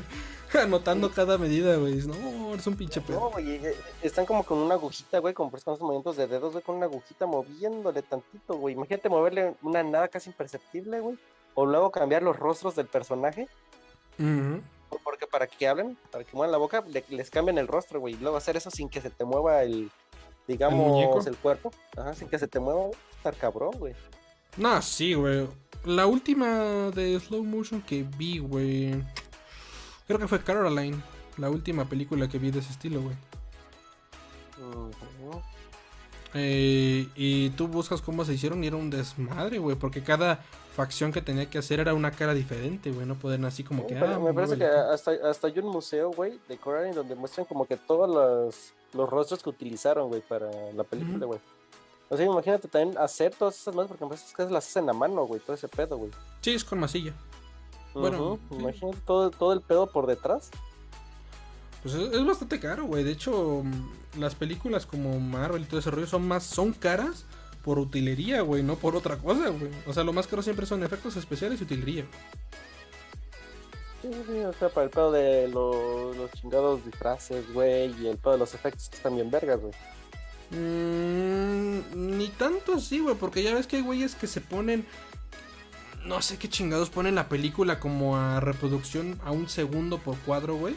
[0.61, 1.95] Anotando cada medida, güey.
[2.07, 3.21] No, es un pinche pedo.
[3.21, 3.55] No, güey.
[3.55, 6.77] Eh, están como con una agujita, güey, como con esos movimientos de dedos, güey, con
[6.77, 8.75] una agujita moviéndole tantito, güey.
[8.75, 11.18] Imagínate moverle una nada casi imperceptible, güey.
[11.55, 13.49] O luego cambiar los rostros del personaje.
[15.05, 18.14] Porque para que hablen, para que muevan la boca, les cambien el rostro, güey.
[18.14, 19.90] Y luego hacer eso sin que se te mueva el,
[20.46, 21.72] digamos, el, cuerpo.
[21.96, 23.94] Ajá, sin que se te mueva, estar cabrón, güey.
[24.57, 25.48] No, sí, güey.
[25.85, 29.02] La última de slow motion que vi, güey.
[30.07, 31.02] Creo que fue Caroline,
[31.38, 33.16] la última película que vi de ese estilo, güey.
[36.35, 40.37] Eh, y tú buscas cómo se hicieron y era un desmadre, güey, porque cada
[40.75, 43.97] facción que tenía que hacer era una cara diferente, güey, no pueden así como que...
[43.99, 47.66] Ah, me parece que hasta, hasta hay un museo, güey, de Coraline donde muestran como
[47.66, 51.40] que todos los, los rostros que utilizaron, güey, para la película, güey.
[52.09, 54.92] O sea, imagínate también hacer todas esas cosas, porque me parece que las hacen a
[54.92, 56.11] mano, güey, todo ese pedo, güey.
[56.40, 57.14] Sí, es con masilla.
[57.95, 60.51] Bueno, imagínate todo, todo el pedo por detrás.
[61.83, 63.03] Pues es, bastante caro, güey.
[63.03, 67.25] De hecho, mm, las películas como Marvel y todo ese rollo son más, son caras
[67.64, 69.71] por utilería, güey, no por otra cosa, güey.
[69.87, 72.07] O sea, lo más caro siempre son efectos especiales y utilería.
[74.03, 78.18] Sí, sí, o sea, para el pedo de los, los chingados disfraces, güey, y el
[78.18, 79.73] pedo de los efectos que están bien vergas, güey.
[80.51, 84.87] Mm, ni tanto así, güey, porque ya ves que hay güeyes que se ponen
[86.05, 90.57] no sé qué chingados ponen la película como a reproducción a un segundo por cuadro,
[90.57, 90.75] güey.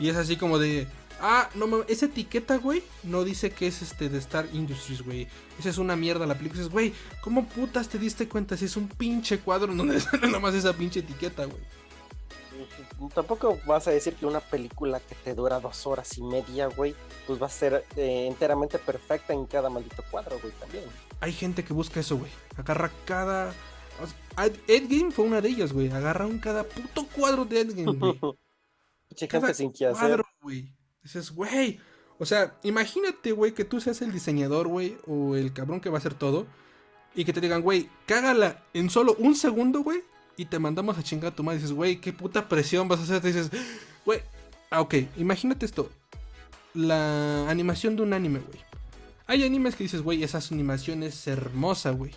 [0.00, 0.88] Y es así como de.
[1.20, 5.28] Ah, no mames, esa etiqueta, güey, no dice que es este de Star Industries, güey.
[5.58, 6.60] Esa es una mierda la película.
[6.60, 10.40] Dices, güey, ¿cómo putas te diste cuenta si es un pinche cuadro donde sale nada
[10.40, 11.60] más esa pinche etiqueta, güey?
[13.14, 16.94] Tampoco vas a decir que una película que te dura dos horas y media, güey,
[17.26, 20.84] pues va a ser eh, enteramente perfecta en cada maldito cuadro, güey, también.
[21.20, 22.30] Hay gente que busca eso, güey.
[22.56, 23.52] Agarra cada
[24.66, 25.90] Endgame fue una de ellas, güey.
[25.90, 28.20] Agarraron cada puto cuadro de Endgame, güey.
[29.28, 30.72] cada sin cuadro, güey.
[31.02, 31.80] Dices, güey.
[32.18, 35.96] O sea, imagínate, güey, que tú seas el diseñador, güey, o el cabrón que va
[35.96, 36.46] a hacer todo.
[37.14, 40.02] Y que te digan, güey, cágala en solo un segundo, güey.
[40.36, 41.58] Y te mandamos a chingar a tu madre.
[41.58, 43.20] Dices, güey, qué puta presión vas a hacer.
[43.20, 43.50] Te dices,
[44.04, 44.20] güey.
[44.70, 45.90] Ah, ok, imagínate esto.
[46.74, 48.60] La animación de un anime, güey.
[49.26, 52.12] Hay animes que dices, güey, esa animación es hermosa, güey.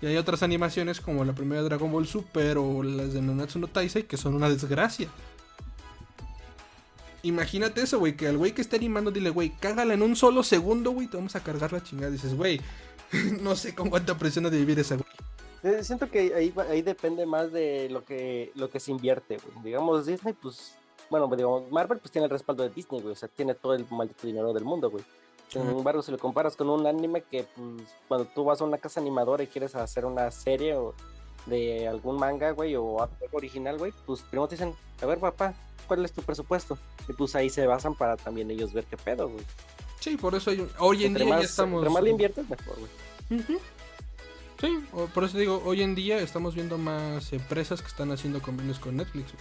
[0.00, 3.58] Y hay otras animaciones como la primera de Dragon Ball Super o las de Nanatsu
[3.58, 5.08] no Taisei que son una desgracia.
[7.26, 10.44] Imagínate eso, güey, que al güey que está animando dile, güey, cágala en un solo
[10.44, 12.12] segundo, güey, te vamos a cargar la chingada.
[12.12, 12.60] dices, güey,
[13.42, 15.08] no sé con cuánta presión ha de vivir esa, güey.
[15.64, 19.64] Eh, siento que ahí, ahí depende más de lo que, lo que se invierte, güey.
[19.64, 20.76] Digamos, Disney, pues,
[21.10, 23.14] bueno, digamos, Marvel, pues tiene el respaldo de Disney, güey.
[23.14, 25.02] O sea, tiene todo el maldito dinero del mundo, güey.
[25.48, 28.78] Sin embargo, si lo comparas con un anime que pues, cuando tú vas a una
[28.78, 30.94] casa animadora y quieres hacer una serie o
[31.46, 35.54] de algún manga, güey, o algo original, güey, pues primero te dicen, a ver, papá,
[35.86, 36.78] ¿cuál es tu presupuesto?
[37.08, 39.44] Y pues ahí se basan para también ellos ver qué pedo, güey.
[40.00, 41.78] Sí, por eso hoy en día ya estamos...
[41.80, 43.58] Entre más le inviertes, mejor, güey.
[44.60, 44.78] Sí,
[45.12, 48.96] por eso digo, hoy en día estamos viendo más empresas que están haciendo convenios con
[48.96, 49.32] Netflix.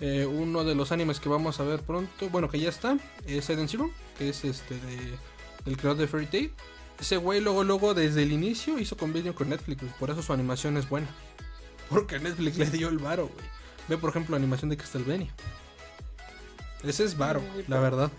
[0.00, 3.48] Eh, uno de los animes que vamos a ver pronto, bueno, que ya está, es
[3.48, 5.16] Eden Zero, que es este de,
[5.64, 6.52] del creador de Fairy Tail.
[6.98, 10.76] Ese güey luego, luego, desde el inicio hizo convenio con Netflix, por eso su animación
[10.76, 11.08] es buena.
[11.90, 13.46] Porque Netflix le dio el varo, güey.
[13.88, 15.32] Ve, por ejemplo, la animación de Castlevania.
[16.82, 18.10] Ese es varo, la verdad.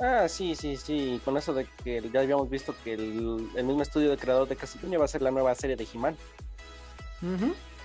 [0.00, 1.20] Ah, sí, sí, sí.
[1.24, 4.56] Con eso de que ya habíamos visto que el, el mismo estudio de creador de
[4.56, 6.16] Castlevania va a ser la nueva serie de He-Man.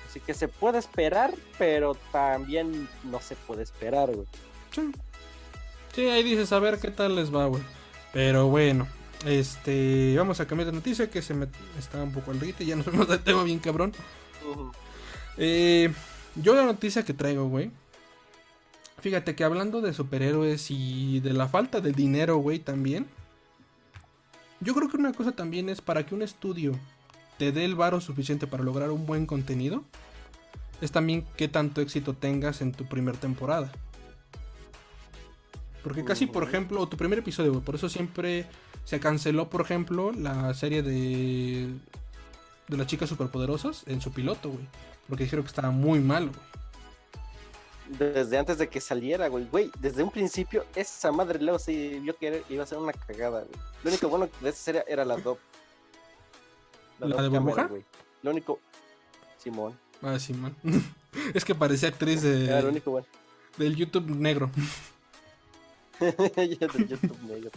[0.10, 4.28] Así que se puede esperar, pero también no se puede esperar, güey.
[4.72, 4.92] Sí.
[5.94, 7.64] Sí, ahí dices, a ver qué tal les va, güey.
[8.14, 8.88] Pero bueno,
[9.26, 12.76] este, vamos a cambiar de noticia que se me está un poco al y ya
[12.76, 13.94] nos vemos del tema bien cabrón.
[15.38, 15.94] Eh,
[16.36, 17.72] yo la noticia que traigo, güey.
[19.02, 23.08] Fíjate que hablando de superhéroes y de la falta de dinero, güey, también.
[24.60, 26.74] Yo creo que una cosa también es para que un estudio
[27.40, 29.84] te dé el varo suficiente para lograr un buen contenido.
[30.82, 33.72] Es también qué tanto éxito tengas en tu primer temporada.
[35.84, 37.64] Porque casi, por ejemplo, tu primer episodio, güey.
[37.64, 38.46] Por eso siempre
[38.86, 41.68] se canceló, por ejemplo, la serie de.
[42.68, 44.66] de las chicas superpoderosas en su piloto, güey.
[45.08, 46.40] Porque dijeron que estaba muy mal, güey.
[48.14, 49.46] Desde antes de que saliera, güey.
[49.46, 52.94] Güey, desde un principio, esa madre luego se vio que era- iba a ser una
[52.94, 53.60] cagada, güey.
[53.84, 55.40] Lo único bueno de esa serie era la Dove.
[57.00, 57.66] ¿La de burbuja?
[57.66, 57.84] güey.
[58.24, 58.60] Lo único.
[59.38, 59.78] Simón.
[60.02, 60.56] Ah, sí, man.
[61.34, 63.08] es que parecía actriz Era lo de, único bueno.
[63.58, 64.50] del YouTube negro.
[66.00, 67.52] Del YouTube negro.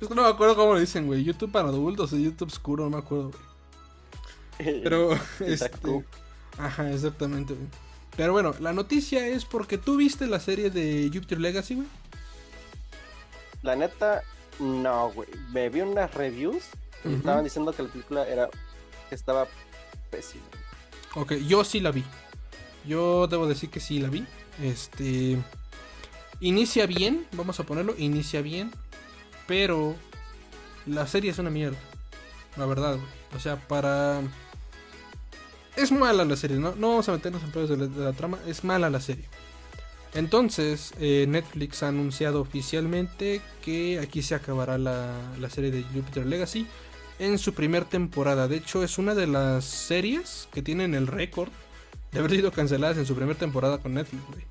[0.00, 1.22] Es que no me acuerdo cómo le dicen, güey.
[1.24, 4.82] YouTube para adultos o YouTube oscuro, no me acuerdo, güey.
[4.82, 5.98] Pero, Exacto.
[5.98, 6.62] este.
[6.62, 7.66] Ajá, exactamente, güey.
[8.16, 11.86] Pero bueno, la noticia es porque tú viste la serie de Jupiter Legacy, güey.
[13.62, 14.22] La neta,
[14.58, 15.28] no, güey.
[15.52, 16.64] Me vi unas reviews
[17.04, 18.48] y estaban diciendo que la película era.
[19.08, 19.46] que estaba
[20.10, 20.44] pésima.
[21.14, 22.04] Ok, yo sí la vi.
[22.84, 24.26] Yo debo decir que sí la vi.
[24.62, 25.38] Este.
[26.40, 28.70] Inicia bien, vamos a ponerlo, inicia bien.
[29.50, 29.96] Pero
[30.86, 31.76] la serie es una mierda.
[32.56, 33.08] La verdad, güey.
[33.34, 34.22] O sea, para.
[35.74, 36.76] Es mala la serie, ¿no?
[36.76, 38.38] No vamos a meternos en pedos de la, trama.
[38.46, 39.24] Es mala la serie.
[40.14, 46.26] Entonces, eh, Netflix ha anunciado oficialmente que aquí se acabará la, la serie de Jupiter
[46.26, 46.68] Legacy
[47.18, 48.46] en su primer temporada.
[48.46, 51.50] De hecho, es una de las series que tienen el récord
[52.12, 54.44] de haber sido canceladas en su primera temporada con Netflix, güey.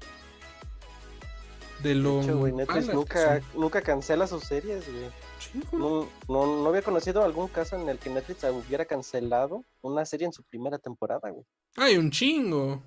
[1.84, 5.10] De lo De hecho, güey, Netflix malas que nunca, nunca cancela sus series, güey.
[5.40, 5.62] Sí.
[5.72, 10.28] No, no, no había conocido algún caso en el que Netflix hubiera cancelado una serie
[10.28, 11.46] en su primera temporada, güey.
[11.78, 12.82] Hay un chingo.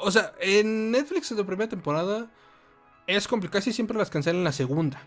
[0.00, 2.30] O sea, en Netflix en su primera temporada
[3.06, 5.02] es complicado, casi siempre las cancelan en la segunda.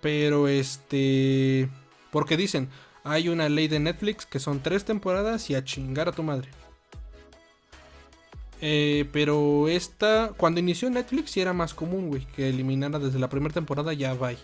[0.00, 1.68] Pero este.
[2.10, 2.70] Porque dicen,
[3.04, 6.48] hay una ley de Netflix que son tres temporadas y a chingar a tu madre.
[8.60, 13.28] Eh, pero esta, cuando inició Netflix, sí era más común, güey, que eliminara desde la
[13.28, 14.36] primera temporada ya bye.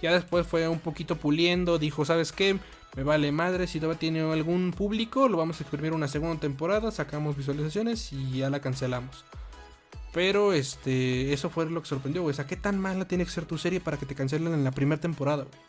[0.00, 2.58] Ya después fue un poquito puliendo, dijo, ¿sabes qué?
[2.96, 6.90] Me vale madre, si todavía tiene algún público, lo vamos a exprimir una segunda temporada,
[6.90, 9.24] sacamos visualizaciones y ya la cancelamos.
[10.12, 12.32] Pero este, eso fue lo que sorprendió, güey.
[12.32, 14.64] O sea, ¿qué tan mala tiene que ser tu serie para que te cancelen en
[14.64, 15.60] la primera temporada, güey?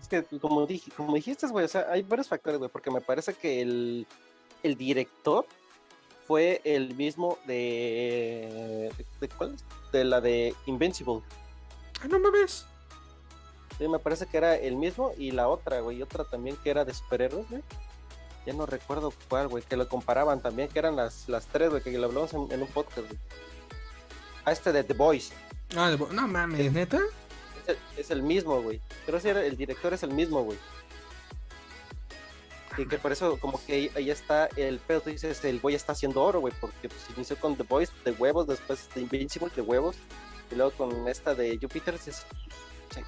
[0.00, 3.34] Es que como, como dijiste, güey, o sea, hay varios factores, güey, porque me parece
[3.34, 4.06] que el,
[4.66, 5.46] el director
[6.26, 9.64] fue el mismo de, de, de ¿cuál es?
[9.92, 11.20] De la de Invincible.
[12.02, 12.66] Ah, no mames.
[13.78, 16.84] Sí, me parece que era el mismo y la otra, güey, otra también que era
[16.84, 17.62] de superhéroes, güey.
[18.46, 21.82] Ya no recuerdo cuál, güey, que lo comparaban también, que eran las, las tres, güey,
[21.82, 23.18] que lo hablamos en, en un podcast, güey.
[24.44, 25.34] A este de The Voice.
[25.76, 27.00] Ah, de bo- no mames, neta.
[27.62, 28.80] Es el, es el mismo, güey.
[29.04, 30.58] Pero si el director es el mismo, güey.
[32.78, 35.00] Y que por eso, como que ahí, está el pedo.
[35.00, 36.52] Tú dices, el güey está haciendo oro, güey.
[36.60, 39.96] Porque pues, inició con The Voice de huevos, después de Invincible de huevos.
[40.50, 42.12] Y luego con esta de Jupiter se,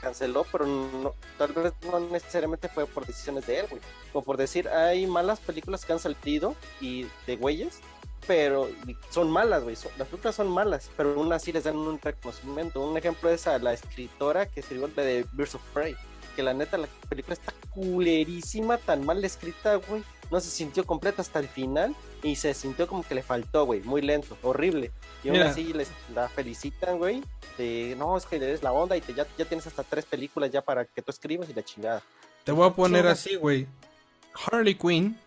[0.01, 3.81] canceló, pero no, tal vez no necesariamente fue por decisiones de él, güey.
[4.13, 7.81] Como por decir, hay malas películas que han salido y de güeyes,
[8.27, 8.69] pero
[9.11, 9.77] son malas, güey.
[9.97, 12.81] Las películas son malas, pero aún así les dan un reconocimiento.
[12.81, 15.97] Un ejemplo es a la escritora que escribió la de Birds of Prey.
[16.39, 20.05] Que la neta, la película está culerísima, tan mal escrita, güey.
[20.31, 23.81] No se sintió completa hasta el final y se sintió como que le faltó, güey.
[23.81, 24.93] Muy lento, horrible.
[25.25, 25.51] Y aún Mira.
[25.51, 27.25] así les, la felicitan, güey.
[27.57, 30.53] De no, es que eres la onda y te, ya, ya tienes hasta tres películas
[30.53, 32.05] ya para que tú escribas y la chingada.
[32.45, 33.11] Te voy a poner Chinga.
[33.11, 33.67] así, güey.
[34.47, 35.19] Harley Quinn,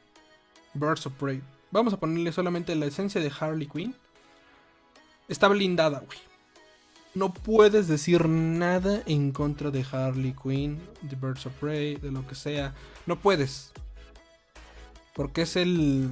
[0.74, 1.42] Birds of Prey.
[1.72, 3.94] Vamos a ponerle solamente la esencia de Harley Quinn.
[5.28, 6.20] Está blindada, güey.
[7.14, 12.26] No puedes decir nada en contra de Harley Quinn, de Birds of Prey, de lo
[12.26, 12.74] que sea.
[13.06, 13.72] No puedes.
[15.14, 16.10] Porque es el...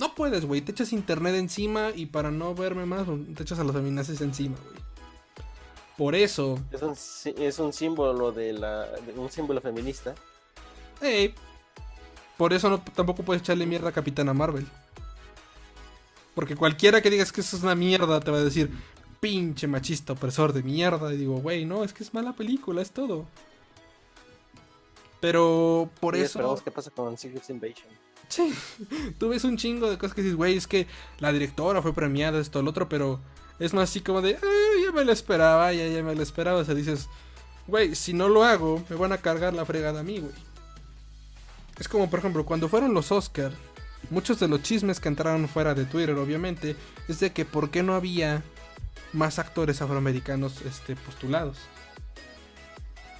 [0.00, 0.62] No puedes, güey.
[0.62, 4.56] Te echas internet encima y para no verme más, te echas a los feminazis encima,
[4.64, 4.82] güey.
[5.98, 6.58] Por eso...
[6.72, 10.14] Es un, sí- es un símbolo de la, de un símbolo feminista.
[11.02, 11.34] Ey,
[12.38, 14.66] por eso no, tampoco puedes echarle mierda a Capitana Marvel.
[16.34, 18.70] Porque cualquiera que digas que eso es una mierda te va a decir,
[19.22, 21.14] pinche machista opresor de mierda.
[21.14, 23.24] Y digo, güey, no, es que es mala película, es todo.
[25.20, 26.60] Pero por Y eso.
[26.64, 27.86] qué pasa con Secret Invasion.
[28.28, 28.52] Sí,
[29.18, 30.88] tú ves un chingo de cosas que dices, güey, es que
[31.20, 33.20] la directora fue premiada, esto, lo otro, pero
[33.60, 36.58] es más así como de, "Ah, ya me lo esperaba, ya, ya me lo esperaba.
[36.58, 37.08] O sea, dices,
[37.68, 40.32] güey, si no lo hago, me van a cargar la fregada a mí, güey.
[41.78, 43.52] Es como, por ejemplo, cuando fueron los Oscar,
[44.10, 46.74] muchos de los chismes que entraron fuera de Twitter, obviamente,
[47.06, 48.42] es de que por qué no había
[49.12, 51.58] más actores afroamericanos este, postulados.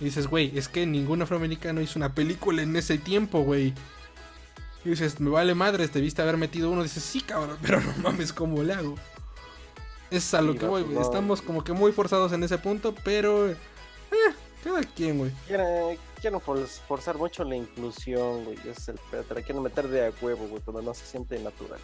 [0.00, 3.72] Y dices, güey, es que ningún afroamericano hizo una película en ese tiempo, güey.
[4.84, 6.82] Y dices, me vale madres, debiste haber metido uno.
[6.82, 8.96] Dices, sí, cabrón, pero no mames, ¿cómo le hago?
[10.10, 11.06] Es a lo Sí, que voy, pues, güey.
[11.06, 13.48] Estamos como que muy forzados en ese punto, pero...
[13.50, 13.56] Eh,
[14.64, 15.30] cada quien, güey.
[15.46, 18.58] Quieren, quieren for- forzar mucho la inclusión, güey.
[18.66, 21.80] Es el la quieren meter de a huevo, güey, cuando no se siente natural.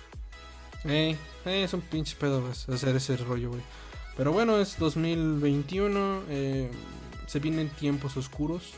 [0.84, 3.62] Eh, eh, es un pinche pedo hacer ese rollo, güey.
[4.16, 6.22] Pero bueno, es 2021.
[6.28, 6.70] eh,
[7.26, 8.72] se vienen tiempos oscuros.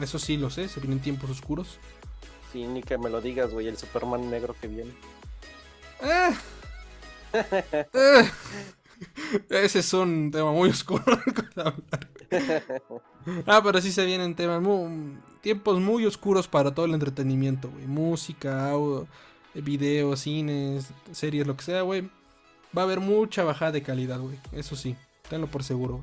[0.00, 1.78] Eso sí lo sé, se vienen tiempos oscuros.
[2.52, 4.92] Sí, ni que me lo digas, güey, el Superman negro que viene.
[6.02, 6.32] Ah.
[7.32, 8.24] Ah.
[9.50, 11.04] Ese es un tema muy oscuro.
[13.46, 17.86] Ah, pero sí se vienen temas muy, tiempos muy oscuros para todo el entretenimiento, güey.
[17.86, 19.06] Música, audio,
[19.62, 22.10] videos, cines, series, lo que sea, güey.
[22.76, 24.38] Va a haber mucha bajada de calidad, güey.
[24.52, 24.96] Eso sí,
[25.28, 26.02] tenlo por seguro.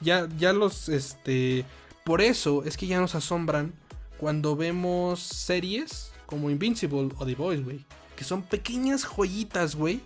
[0.00, 1.64] Ya, ya los, este...
[2.04, 3.72] Por eso es que ya nos asombran
[4.18, 7.84] cuando vemos series como Invincible o The Boys, güey.
[8.16, 10.00] Que son pequeñas joyitas, güey.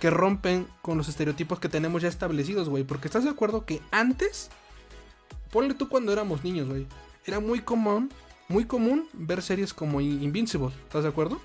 [0.00, 2.84] Que rompen con los estereotipos que tenemos ya establecidos, güey.
[2.84, 4.50] Porque estás de acuerdo que antes,
[5.50, 6.86] ponle tú cuando éramos niños, güey.
[7.26, 8.10] Era muy común,
[8.48, 10.68] muy común ver series como In- Invincible.
[10.84, 11.40] ¿Estás de acuerdo?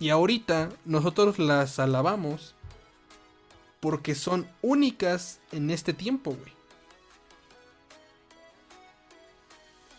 [0.00, 2.54] Y ahorita nosotros las alabamos
[3.80, 6.52] porque son únicas en este tiempo, güey.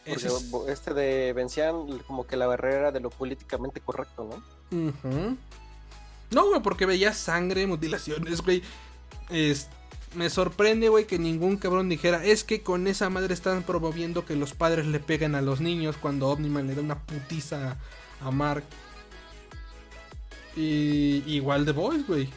[0.05, 5.37] Porque es- este de vencían como que la barrera de lo políticamente correcto, ¿no?
[6.31, 8.61] No, güey, porque veía sangre, mutilaciones, güey.
[9.29, 9.69] Es-
[10.15, 14.35] me sorprende, güey, que ningún cabrón dijera, es que con esa madre están promoviendo que
[14.35, 17.77] los padres le peguen a los niños cuando Omniman le da una putiza
[18.21, 18.63] a Mark.
[20.55, 22.29] Y igual de Boys, güey.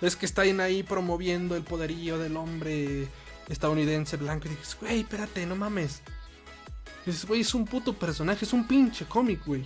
[0.00, 3.08] Es que están ahí promoviendo el poderío del hombre
[3.48, 4.46] estadounidense blanco.
[4.46, 6.00] Y dices, güey, espérate, no mames.
[7.04, 9.64] Dices, güey, es un puto personaje, es un pinche cómic, güey.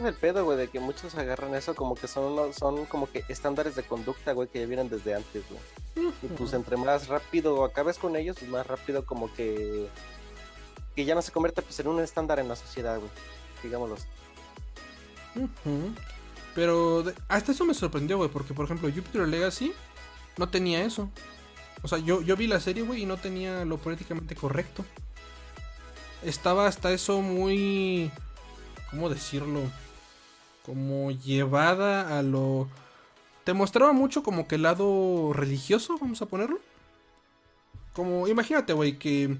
[0.00, 3.22] Es el pedo, güey, de que muchos agarran eso como que son, son como que
[3.28, 6.10] estándares de conducta, güey, que ya vienen desde antes, güey.
[6.22, 9.88] Y pues entre más rápido acabes con ellos, pues más rápido como que
[10.96, 13.10] que ya no se convierte pues en un estándar en la sociedad, güey.
[13.62, 13.96] Digámoslo.
[16.54, 19.74] Pero hasta eso me sorprendió, güey, porque por ejemplo Jupiter Legacy
[20.38, 21.10] no tenía eso.
[21.82, 24.82] O sea, yo, yo vi la serie, güey, y no tenía lo políticamente correcto.
[26.22, 28.10] Estaba hasta eso muy...
[28.90, 29.60] ¿Cómo decirlo?
[30.70, 32.68] Como llevada a lo...
[33.42, 36.60] Te mostraba mucho como que el lado religioso, vamos a ponerlo.
[37.92, 39.36] Como, imagínate, güey, que,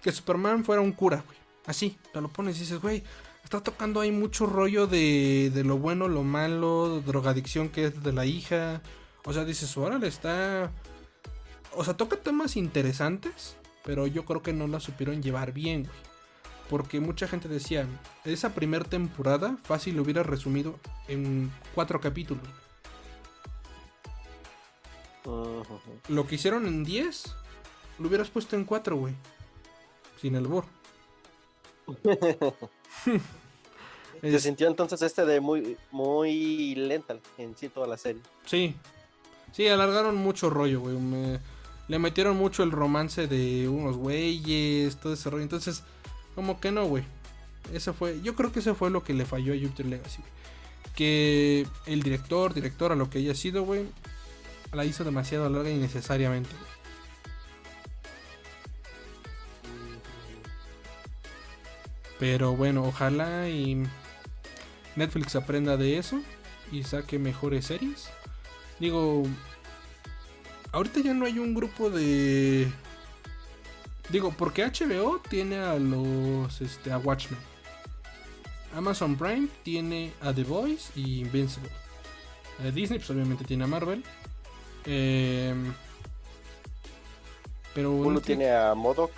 [0.00, 1.36] que Superman fuera un cura, güey.
[1.66, 3.02] Así, te lo pones y dices, güey,
[3.42, 8.12] está tocando ahí mucho rollo de, de lo bueno, lo malo, drogadicción que es de
[8.12, 8.80] la hija.
[9.24, 10.70] O sea, dices, órale, está...
[11.74, 16.07] O sea, toca temas interesantes, pero yo creo que no la supieron llevar bien, güey.
[16.68, 17.86] Porque mucha gente decía,
[18.24, 20.78] esa primera temporada fácil lo hubiera resumido
[21.08, 22.42] en cuatro capítulos.
[26.08, 27.34] Lo que hicieron en 10,
[27.98, 29.14] lo hubieras puesto en 4, güey.
[30.20, 30.64] Sin albor.
[34.20, 38.20] Se Es- sintió entonces este de muy muy lenta en sí toda la serie.
[38.46, 38.74] Sí.
[39.52, 40.96] Sí, alargaron mucho rollo, güey.
[40.96, 41.40] Me-
[41.88, 45.42] le metieron mucho el romance de unos güeyes, todo ese rollo.
[45.42, 45.84] Entonces,
[46.38, 47.02] como que no, güey.
[47.74, 50.22] Eso fue, yo creo que eso fue lo que le falló a Jupiter Legacy.
[50.94, 53.86] Que el director, directora, lo que haya sido, güey,
[54.72, 56.70] la hizo demasiado larga innecesariamente, güey.
[62.20, 63.82] Pero bueno, ojalá y
[64.94, 66.22] Netflix aprenda de eso
[66.70, 68.10] y saque mejores series.
[68.78, 69.24] Digo,
[70.70, 72.68] ahorita ya no hay un grupo de...
[74.10, 76.60] Digo, porque HBO tiene a los...
[76.60, 77.38] Este, a Watchmen.
[78.74, 81.70] Amazon Prime tiene a The Voice y Invincible.
[82.62, 84.02] Eh, Disney pues obviamente tiene a Marvel.
[84.84, 85.72] Em,
[87.74, 87.92] pero...
[87.92, 89.10] Uno Netflix- tiene a Modoc.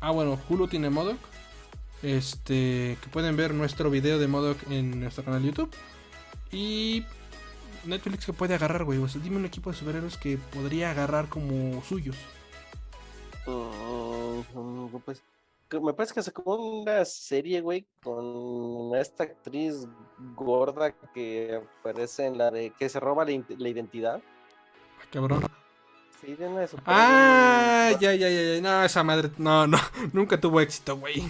[0.00, 1.18] Ah, bueno, Hulu tiene Modoc.
[2.02, 5.74] Este, que pueden ver nuestro video de Modoc en nuestro canal de YouTube.
[6.52, 7.04] Y
[7.84, 8.98] Netflix que puede agarrar, güey.
[8.98, 12.16] O sea, dime un equipo de superhéroes que podría agarrar como suyos.
[14.56, 15.22] Mm, pues
[15.80, 19.86] me parece que sacó una serie, güey, con esta actriz
[20.34, 24.22] gorda que aparece en la de que se roba la, identidad.
[25.00, 25.42] Ah, cabrón.
[26.20, 28.60] Sí, de una de Ah, ya, ya, ya, ya.
[28.62, 29.30] No, esa madre.
[29.38, 29.78] No, no.
[30.12, 31.22] Nunca tuvo éxito, güey.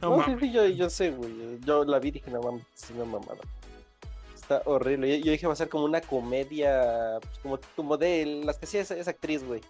[0.00, 1.60] No, No, sí, yo, yo sé, güey.
[1.60, 3.40] Yo la vi y dije, no mames, es una mamada.
[4.34, 5.18] Está horrible.
[5.18, 8.64] Yo, yo dije, va a ser como una comedia, pues, como, como de las que
[8.64, 9.60] hacía esa, esa actriz, güey.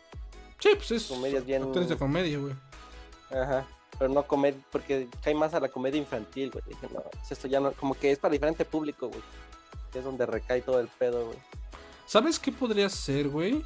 [0.59, 1.05] Sí, pues es.
[1.05, 2.55] Comedias bien- Actores de comedia, güey.
[3.30, 3.66] Ajá.
[3.98, 6.64] Pero no comedia, porque cae más a la comedia infantil, güey.
[6.66, 9.22] Dije, no, pues, esto ya no, como que es para diferente público, güey.
[9.94, 11.38] Es donde recae todo el pedo, güey.
[12.07, 13.62] ¿Sabes qué podría ser, güey?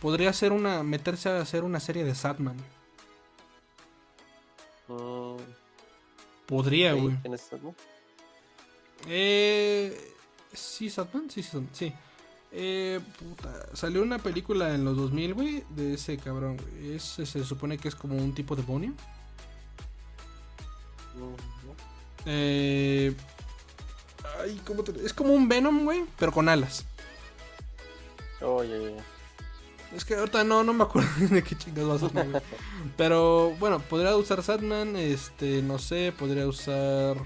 [0.00, 0.82] Podría ser una.
[0.82, 2.56] Meterse a hacer una serie de Satman.
[4.88, 5.36] Mm,
[6.46, 7.16] Podría, güey.
[7.22, 7.74] tienes, ¿no?
[9.06, 10.14] Eh.
[10.52, 11.66] Sí, Satman, sí, sí.
[11.72, 11.94] sí.
[12.52, 13.66] Eh, puta.
[13.74, 16.96] Salió una película en los 2000, güey, de ese cabrón, güey.
[16.96, 18.90] Ese se supone que es como un tipo demonio.
[21.16, 21.34] Mm,
[22.26, 23.14] Eh.
[24.40, 24.92] Ay, ¿cómo te...
[25.04, 26.84] Es como un Venom, güey, pero con alas.
[28.40, 28.96] Oye,
[29.94, 32.42] Es que ahorita no, no me acuerdo de qué chingados va a.
[32.96, 37.16] Pero bueno, podría usar Satman, este, no sé, podría usar.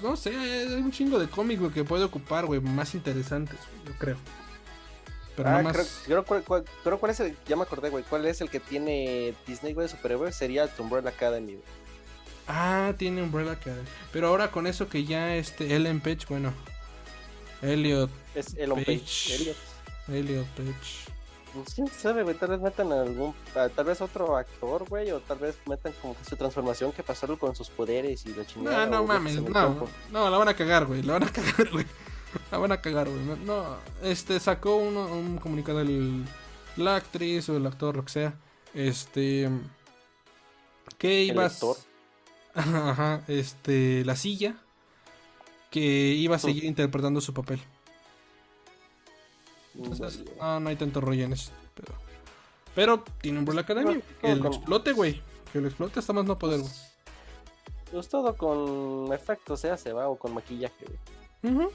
[0.00, 3.56] Pues no sé, hay un chingo de cómics güey, que puede ocupar, güey, más interesantes,
[3.56, 4.16] güey, yo creo.
[5.36, 5.72] Pero ah, más.
[5.72, 8.50] creo, creo, cuál- cuál- creo cuál es el, ya me acordé, güey, cuál es el
[8.50, 11.64] que tiene Disney, güey, de superhéroes, sería el Umbrella Academy, güey.
[12.46, 13.86] Ah, tiene Umbrella Academy.
[14.12, 16.52] Pero ahora con eso que ya este Ellen Page, bueno.
[17.62, 18.98] Elliot, Es Elon Page.
[19.00, 19.34] Page.
[19.34, 19.56] Elliot.
[20.08, 21.17] Elliot Page.
[21.54, 25.10] Pues quién sabe, güey, tal vez metan a algún, a- tal vez otro actor, güey,
[25.10, 28.46] o tal vez metan como que su transformación que pasaron con sus poderes y la
[28.46, 28.86] chingada.
[28.86, 31.86] No, no mames, no, no, la van a cagar, güey, la van a cagar, güey.
[32.52, 33.20] La van a cagar, güey.
[33.44, 36.24] No, este, sacó uno, un comunicado el,
[36.76, 38.34] la actriz o el actor, lo que sea,
[38.74, 39.48] este,
[40.98, 41.76] que ibas, actor.
[42.54, 44.56] ajá, este, la silla,
[45.70, 47.60] que iba a seguir interpretando su papel.
[49.78, 50.36] Entonces, Vale.
[50.40, 51.94] no, no hay tanto rollo en eso, pero,
[52.74, 55.22] pero tiene Umbrella Academy, Bueno, que lo explote, güey,
[55.52, 56.72] que lo explote hasta más no poder, güey.
[57.92, 60.84] Pues todo con efectos se hace, va, o con maquillaje,
[61.42, 61.68] güey.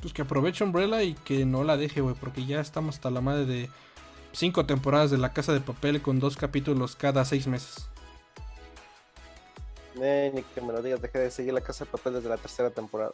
[0.00, 3.20] Pues que aproveche Umbrella y que no la deje, güey, porque ya estamos hasta la
[3.20, 3.70] madre de
[4.32, 7.88] cinco temporadas de La Casa de Papel con dos capítulos cada seis meses.
[10.00, 12.36] Eh, ni que me lo digas, dejé de seguir la casa de papel desde la
[12.36, 13.12] tercera temporada.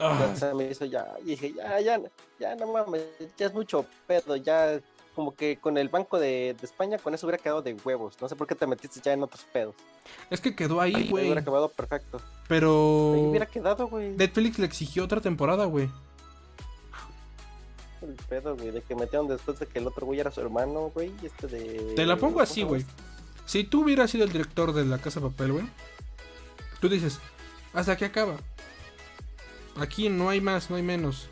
[0.00, 2.00] Ah, Ya se me hizo ya, y dije, ya, ya,
[2.38, 3.02] ya, no mames,
[3.36, 4.80] ya es mucho pedo, ya,
[5.14, 8.16] como que con el Banco de, de España, con eso hubiera quedado de huevos.
[8.20, 9.74] No sé por qué te metiste ya en otros pedos.
[10.30, 11.24] es que quedó ahí, Ahí güey.
[11.24, 12.18] hubiera acabado perfecto.
[12.18, 14.10] Ahí Pero hubiera quedado, güey.
[14.16, 15.90] Netflix le exigió otra temporada, güey.
[18.02, 20.90] El pedo, güey, de que metieron después de que el otro güey era su hermano,
[20.94, 21.92] güey, y este de...
[21.94, 22.86] Te la pongo ¿cómo así, güey.
[23.44, 25.66] Si tú hubieras sido el director de La Casa de Papel, güey,
[26.80, 27.18] tú dices,
[27.74, 28.36] hasta aquí acaba.
[29.76, 31.28] Aquí no hay más, no hay menos.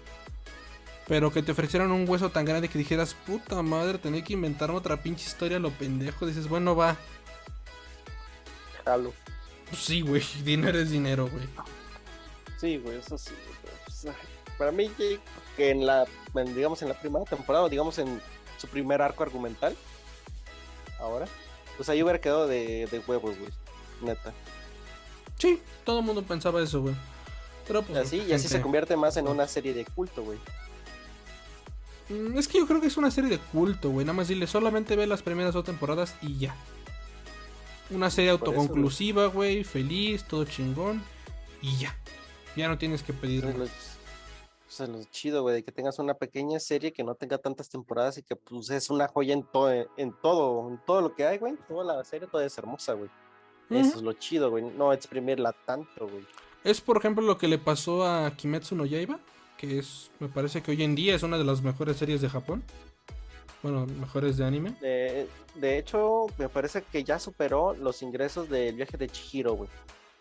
[1.07, 4.77] Pero que te ofrecieran un hueso tan grande que dijeras, puta madre, tenía que inventarme
[4.77, 6.27] otra pinche historia lo pendejo.
[6.27, 6.97] Dices, bueno, va.
[8.85, 9.13] Jalo.
[9.71, 11.49] Pues sí, güey, dinero es dinero, güey.
[12.61, 13.31] Sí, güey, eso sí.
[13.31, 14.15] güey, pues,
[14.59, 15.21] para mí, que
[15.59, 18.23] que en la, en, digamos, en la primera temporada, o digamos en
[18.59, 19.77] su primer arco argumental,
[21.01, 21.27] ahora,
[21.77, 23.51] pues ahí hubiera quedado de, de huevos, güey,
[24.01, 24.33] neta.
[25.37, 26.95] Sí, todo el mundo pensaba eso, güey.
[27.69, 27.99] Pero pues.
[27.99, 30.39] Así, y así se convierte más en una serie de culto, güey.
[32.09, 34.05] Mm, Es que yo creo que es una serie de culto, güey.
[34.05, 36.57] Nada más dile, solamente ve las primeras dos temporadas y ya.
[37.91, 41.03] Una serie Por autoconclusiva, güey, feliz, todo chingón.
[41.61, 41.97] Y ya.
[42.57, 43.69] Ya no tienes que pedir Eso es más.
[43.69, 43.75] lo,
[44.69, 47.69] eso es lo chido, güey, de que tengas una pequeña serie que no tenga tantas
[47.69, 51.27] temporadas y que pues es una joya en, todo en todo, en todo lo que
[51.27, 51.55] hay, güey.
[51.69, 53.11] Toda la serie, toda es hermosa, güey.
[53.71, 54.65] Eso es lo chido, güey.
[54.65, 56.27] No exprimirla tanto, güey.
[56.65, 59.19] Es por ejemplo lo que le pasó a Kimetsu no Yaiba,
[59.57, 62.29] que es, me parece que hoy en día es una de las mejores series de
[62.29, 62.63] Japón.
[63.63, 64.77] Bueno, mejores de anime.
[64.81, 69.69] De, de hecho, me parece que ya superó los ingresos del viaje de Chihiro, güey.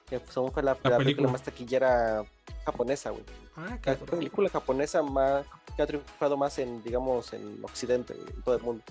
[0.10, 0.98] Que según fue la, la película.
[0.98, 1.32] película.
[1.32, 2.24] más taquillera
[2.66, 3.24] japonesa, güey.
[3.56, 8.56] Ah, La película japonesa más que ha triunfado más en, digamos, en Occidente, en todo
[8.56, 8.84] el mundo.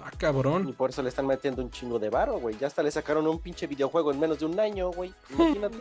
[0.00, 0.72] Ah, Y cabrón.
[0.74, 2.56] por eso le están metiendo un chingo de varo, güey.
[2.58, 5.12] Ya hasta le sacaron un pinche videojuego en menos de un año, güey.
[5.30, 5.78] Imagínate.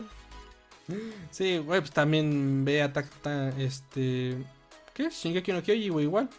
[1.31, 4.37] Sí, güey, pues también ve a Takta, este...
[4.93, 5.09] ¿Qué?
[5.09, 6.29] Shingeki no Kyoji, güey, igual.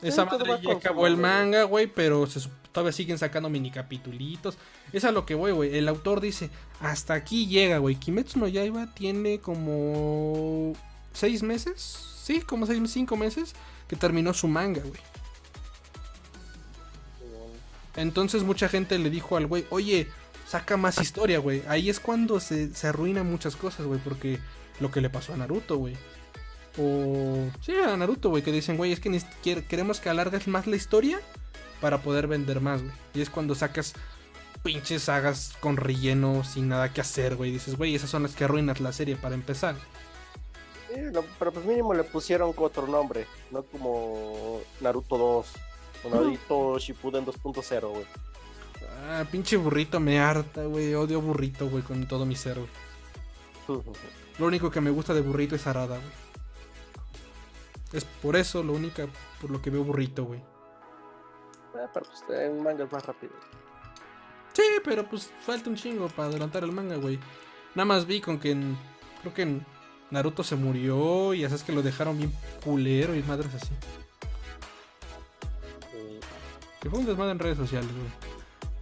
[0.00, 2.40] Sí, Esa madre ya acabó el manga, güey, pero se
[2.74, 4.58] Todavía siguen sacando mini capitulitos.
[4.92, 5.76] Es a lo que voy, güey.
[5.76, 6.50] El autor dice,
[6.80, 7.94] hasta aquí llega, güey.
[7.94, 10.72] Kimetsu no Yaiba tiene como
[11.12, 11.80] seis meses.
[11.80, 13.54] Sí, como seis, cinco meses
[13.86, 15.00] que terminó su manga, güey.
[17.94, 20.08] Entonces mucha gente le dijo al güey, oye,
[20.54, 21.64] saca más historia, güey.
[21.66, 23.98] Ahí es cuando se, se arruinan muchas cosas, güey.
[23.98, 24.38] Porque
[24.78, 25.96] lo que le pasó a Naruto, güey.
[26.78, 27.48] O...
[27.60, 28.44] Sí, a Naruto, güey.
[28.44, 29.20] Que dicen, güey, es que
[29.68, 31.18] queremos que alargues más la historia
[31.80, 32.94] para poder vender más, güey.
[33.14, 33.94] Y es cuando sacas
[34.62, 37.50] pinches sagas con relleno sin nada que hacer, güey.
[37.50, 39.74] Dices, güey, esas son las que arruinas la serie para empezar.
[41.36, 45.46] pero pues mínimo le pusieron otro nombre, no como Naruto 2
[46.04, 48.06] o Naruto Shippuden 2.0, güey.
[49.06, 50.94] Ah, pinche burrito me harta, güey.
[50.94, 52.58] Odio burrito, güey, con todo mi ser,
[54.38, 56.24] Lo único que me gusta de burrito es Arada, güey.
[57.92, 59.02] Es por eso lo único
[59.40, 60.42] por lo que veo burrito, güey.
[61.76, 63.32] Ah, pero pues en manga es más rápido.
[64.52, 67.20] Sí, pero pues falta un chingo para adelantar el manga, güey.
[67.74, 68.56] Nada más vi con que
[69.20, 69.60] creo que
[70.10, 72.32] Naruto se murió y ya sabes que lo dejaron bien
[72.64, 73.70] culero y madres así.
[76.80, 78.33] Que fue un desmadre en redes sociales, güey.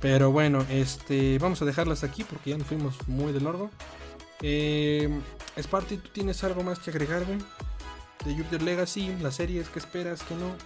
[0.03, 3.71] Pero bueno, este, vamos a dejarlas aquí porque ya nos fuimos muy del largo.
[4.43, 5.09] Eh,
[5.57, 7.39] Sparty, ¿tú tienes algo más que agregar, güey?
[8.25, 10.57] De Jupiter Legacy, las series, ¿qué esperas, qué no?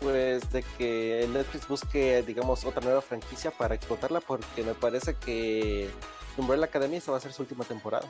[0.00, 5.90] Pues de que Netflix busque, digamos, otra nueva franquicia para explotarla porque me parece que
[6.38, 8.08] Umbrella Academy esa va a ser su última temporada.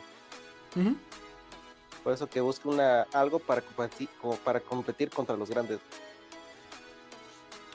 [2.04, 5.80] Por eso que busque una, algo para competir, como para competir contra los grandes.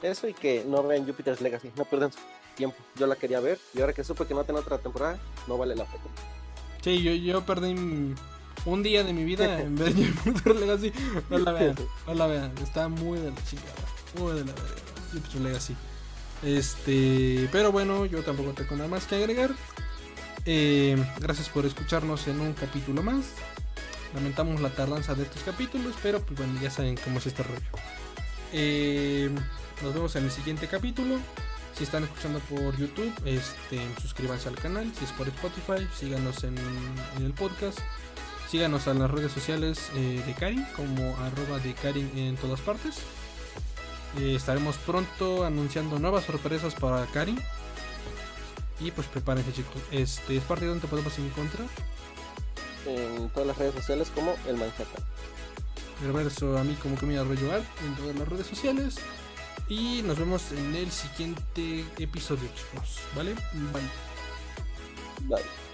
[0.02, 2.20] Eso y que no vean Jupiter's Legacy, no pierdan su
[2.56, 2.78] tiempo.
[2.95, 5.76] Yo la quería ver y ahora que supe que no tiene otra temporada, no vale
[5.76, 6.04] la pena.
[6.82, 7.76] Sí, yo, yo perdí
[8.66, 9.93] un día de mi vida en ver
[10.24, 10.93] Jupiter's Legacy.
[11.30, 11.76] No la vean,
[12.08, 13.74] no la vean, está muy de la chingada.
[14.18, 14.72] Muy de la verga.
[15.12, 15.76] Jupiter's Legacy.
[16.43, 19.52] Este, pero bueno, yo tampoco tengo nada más que agregar.
[20.45, 23.34] Eh, gracias por escucharnos en un capítulo más.
[24.14, 27.60] Lamentamos la tardanza de estos capítulos, pero pues bueno, ya saben cómo es este rollo.
[28.54, 29.30] Eh,
[29.82, 31.18] nos vemos en el siguiente capítulo.
[31.76, 34.92] Si están escuchando por YouTube, este, suscríbanse al canal.
[34.98, 36.56] Si es por Spotify, síganos en,
[37.20, 37.80] el podcast.
[38.50, 42.98] Síganos en las redes sociales eh, de Karin, como arroba de Karin en todas partes.
[44.18, 47.40] Eh, estaremos pronto anunciando nuevas sorpresas para Karin.
[48.80, 49.82] Y pues prepárense chicos.
[49.92, 51.68] Este es parte de donde podemos encontrar.
[52.86, 55.04] En todas las redes sociales como el Manhattan.
[56.04, 58.96] El verso a mí como que me arroyo en todas las redes sociales.
[59.70, 62.99] Y nos vemos en el siguiente episodio, chicos.
[63.15, 63.36] ¿Vale?
[63.72, 63.84] Bye.
[65.28, 65.68] Bye.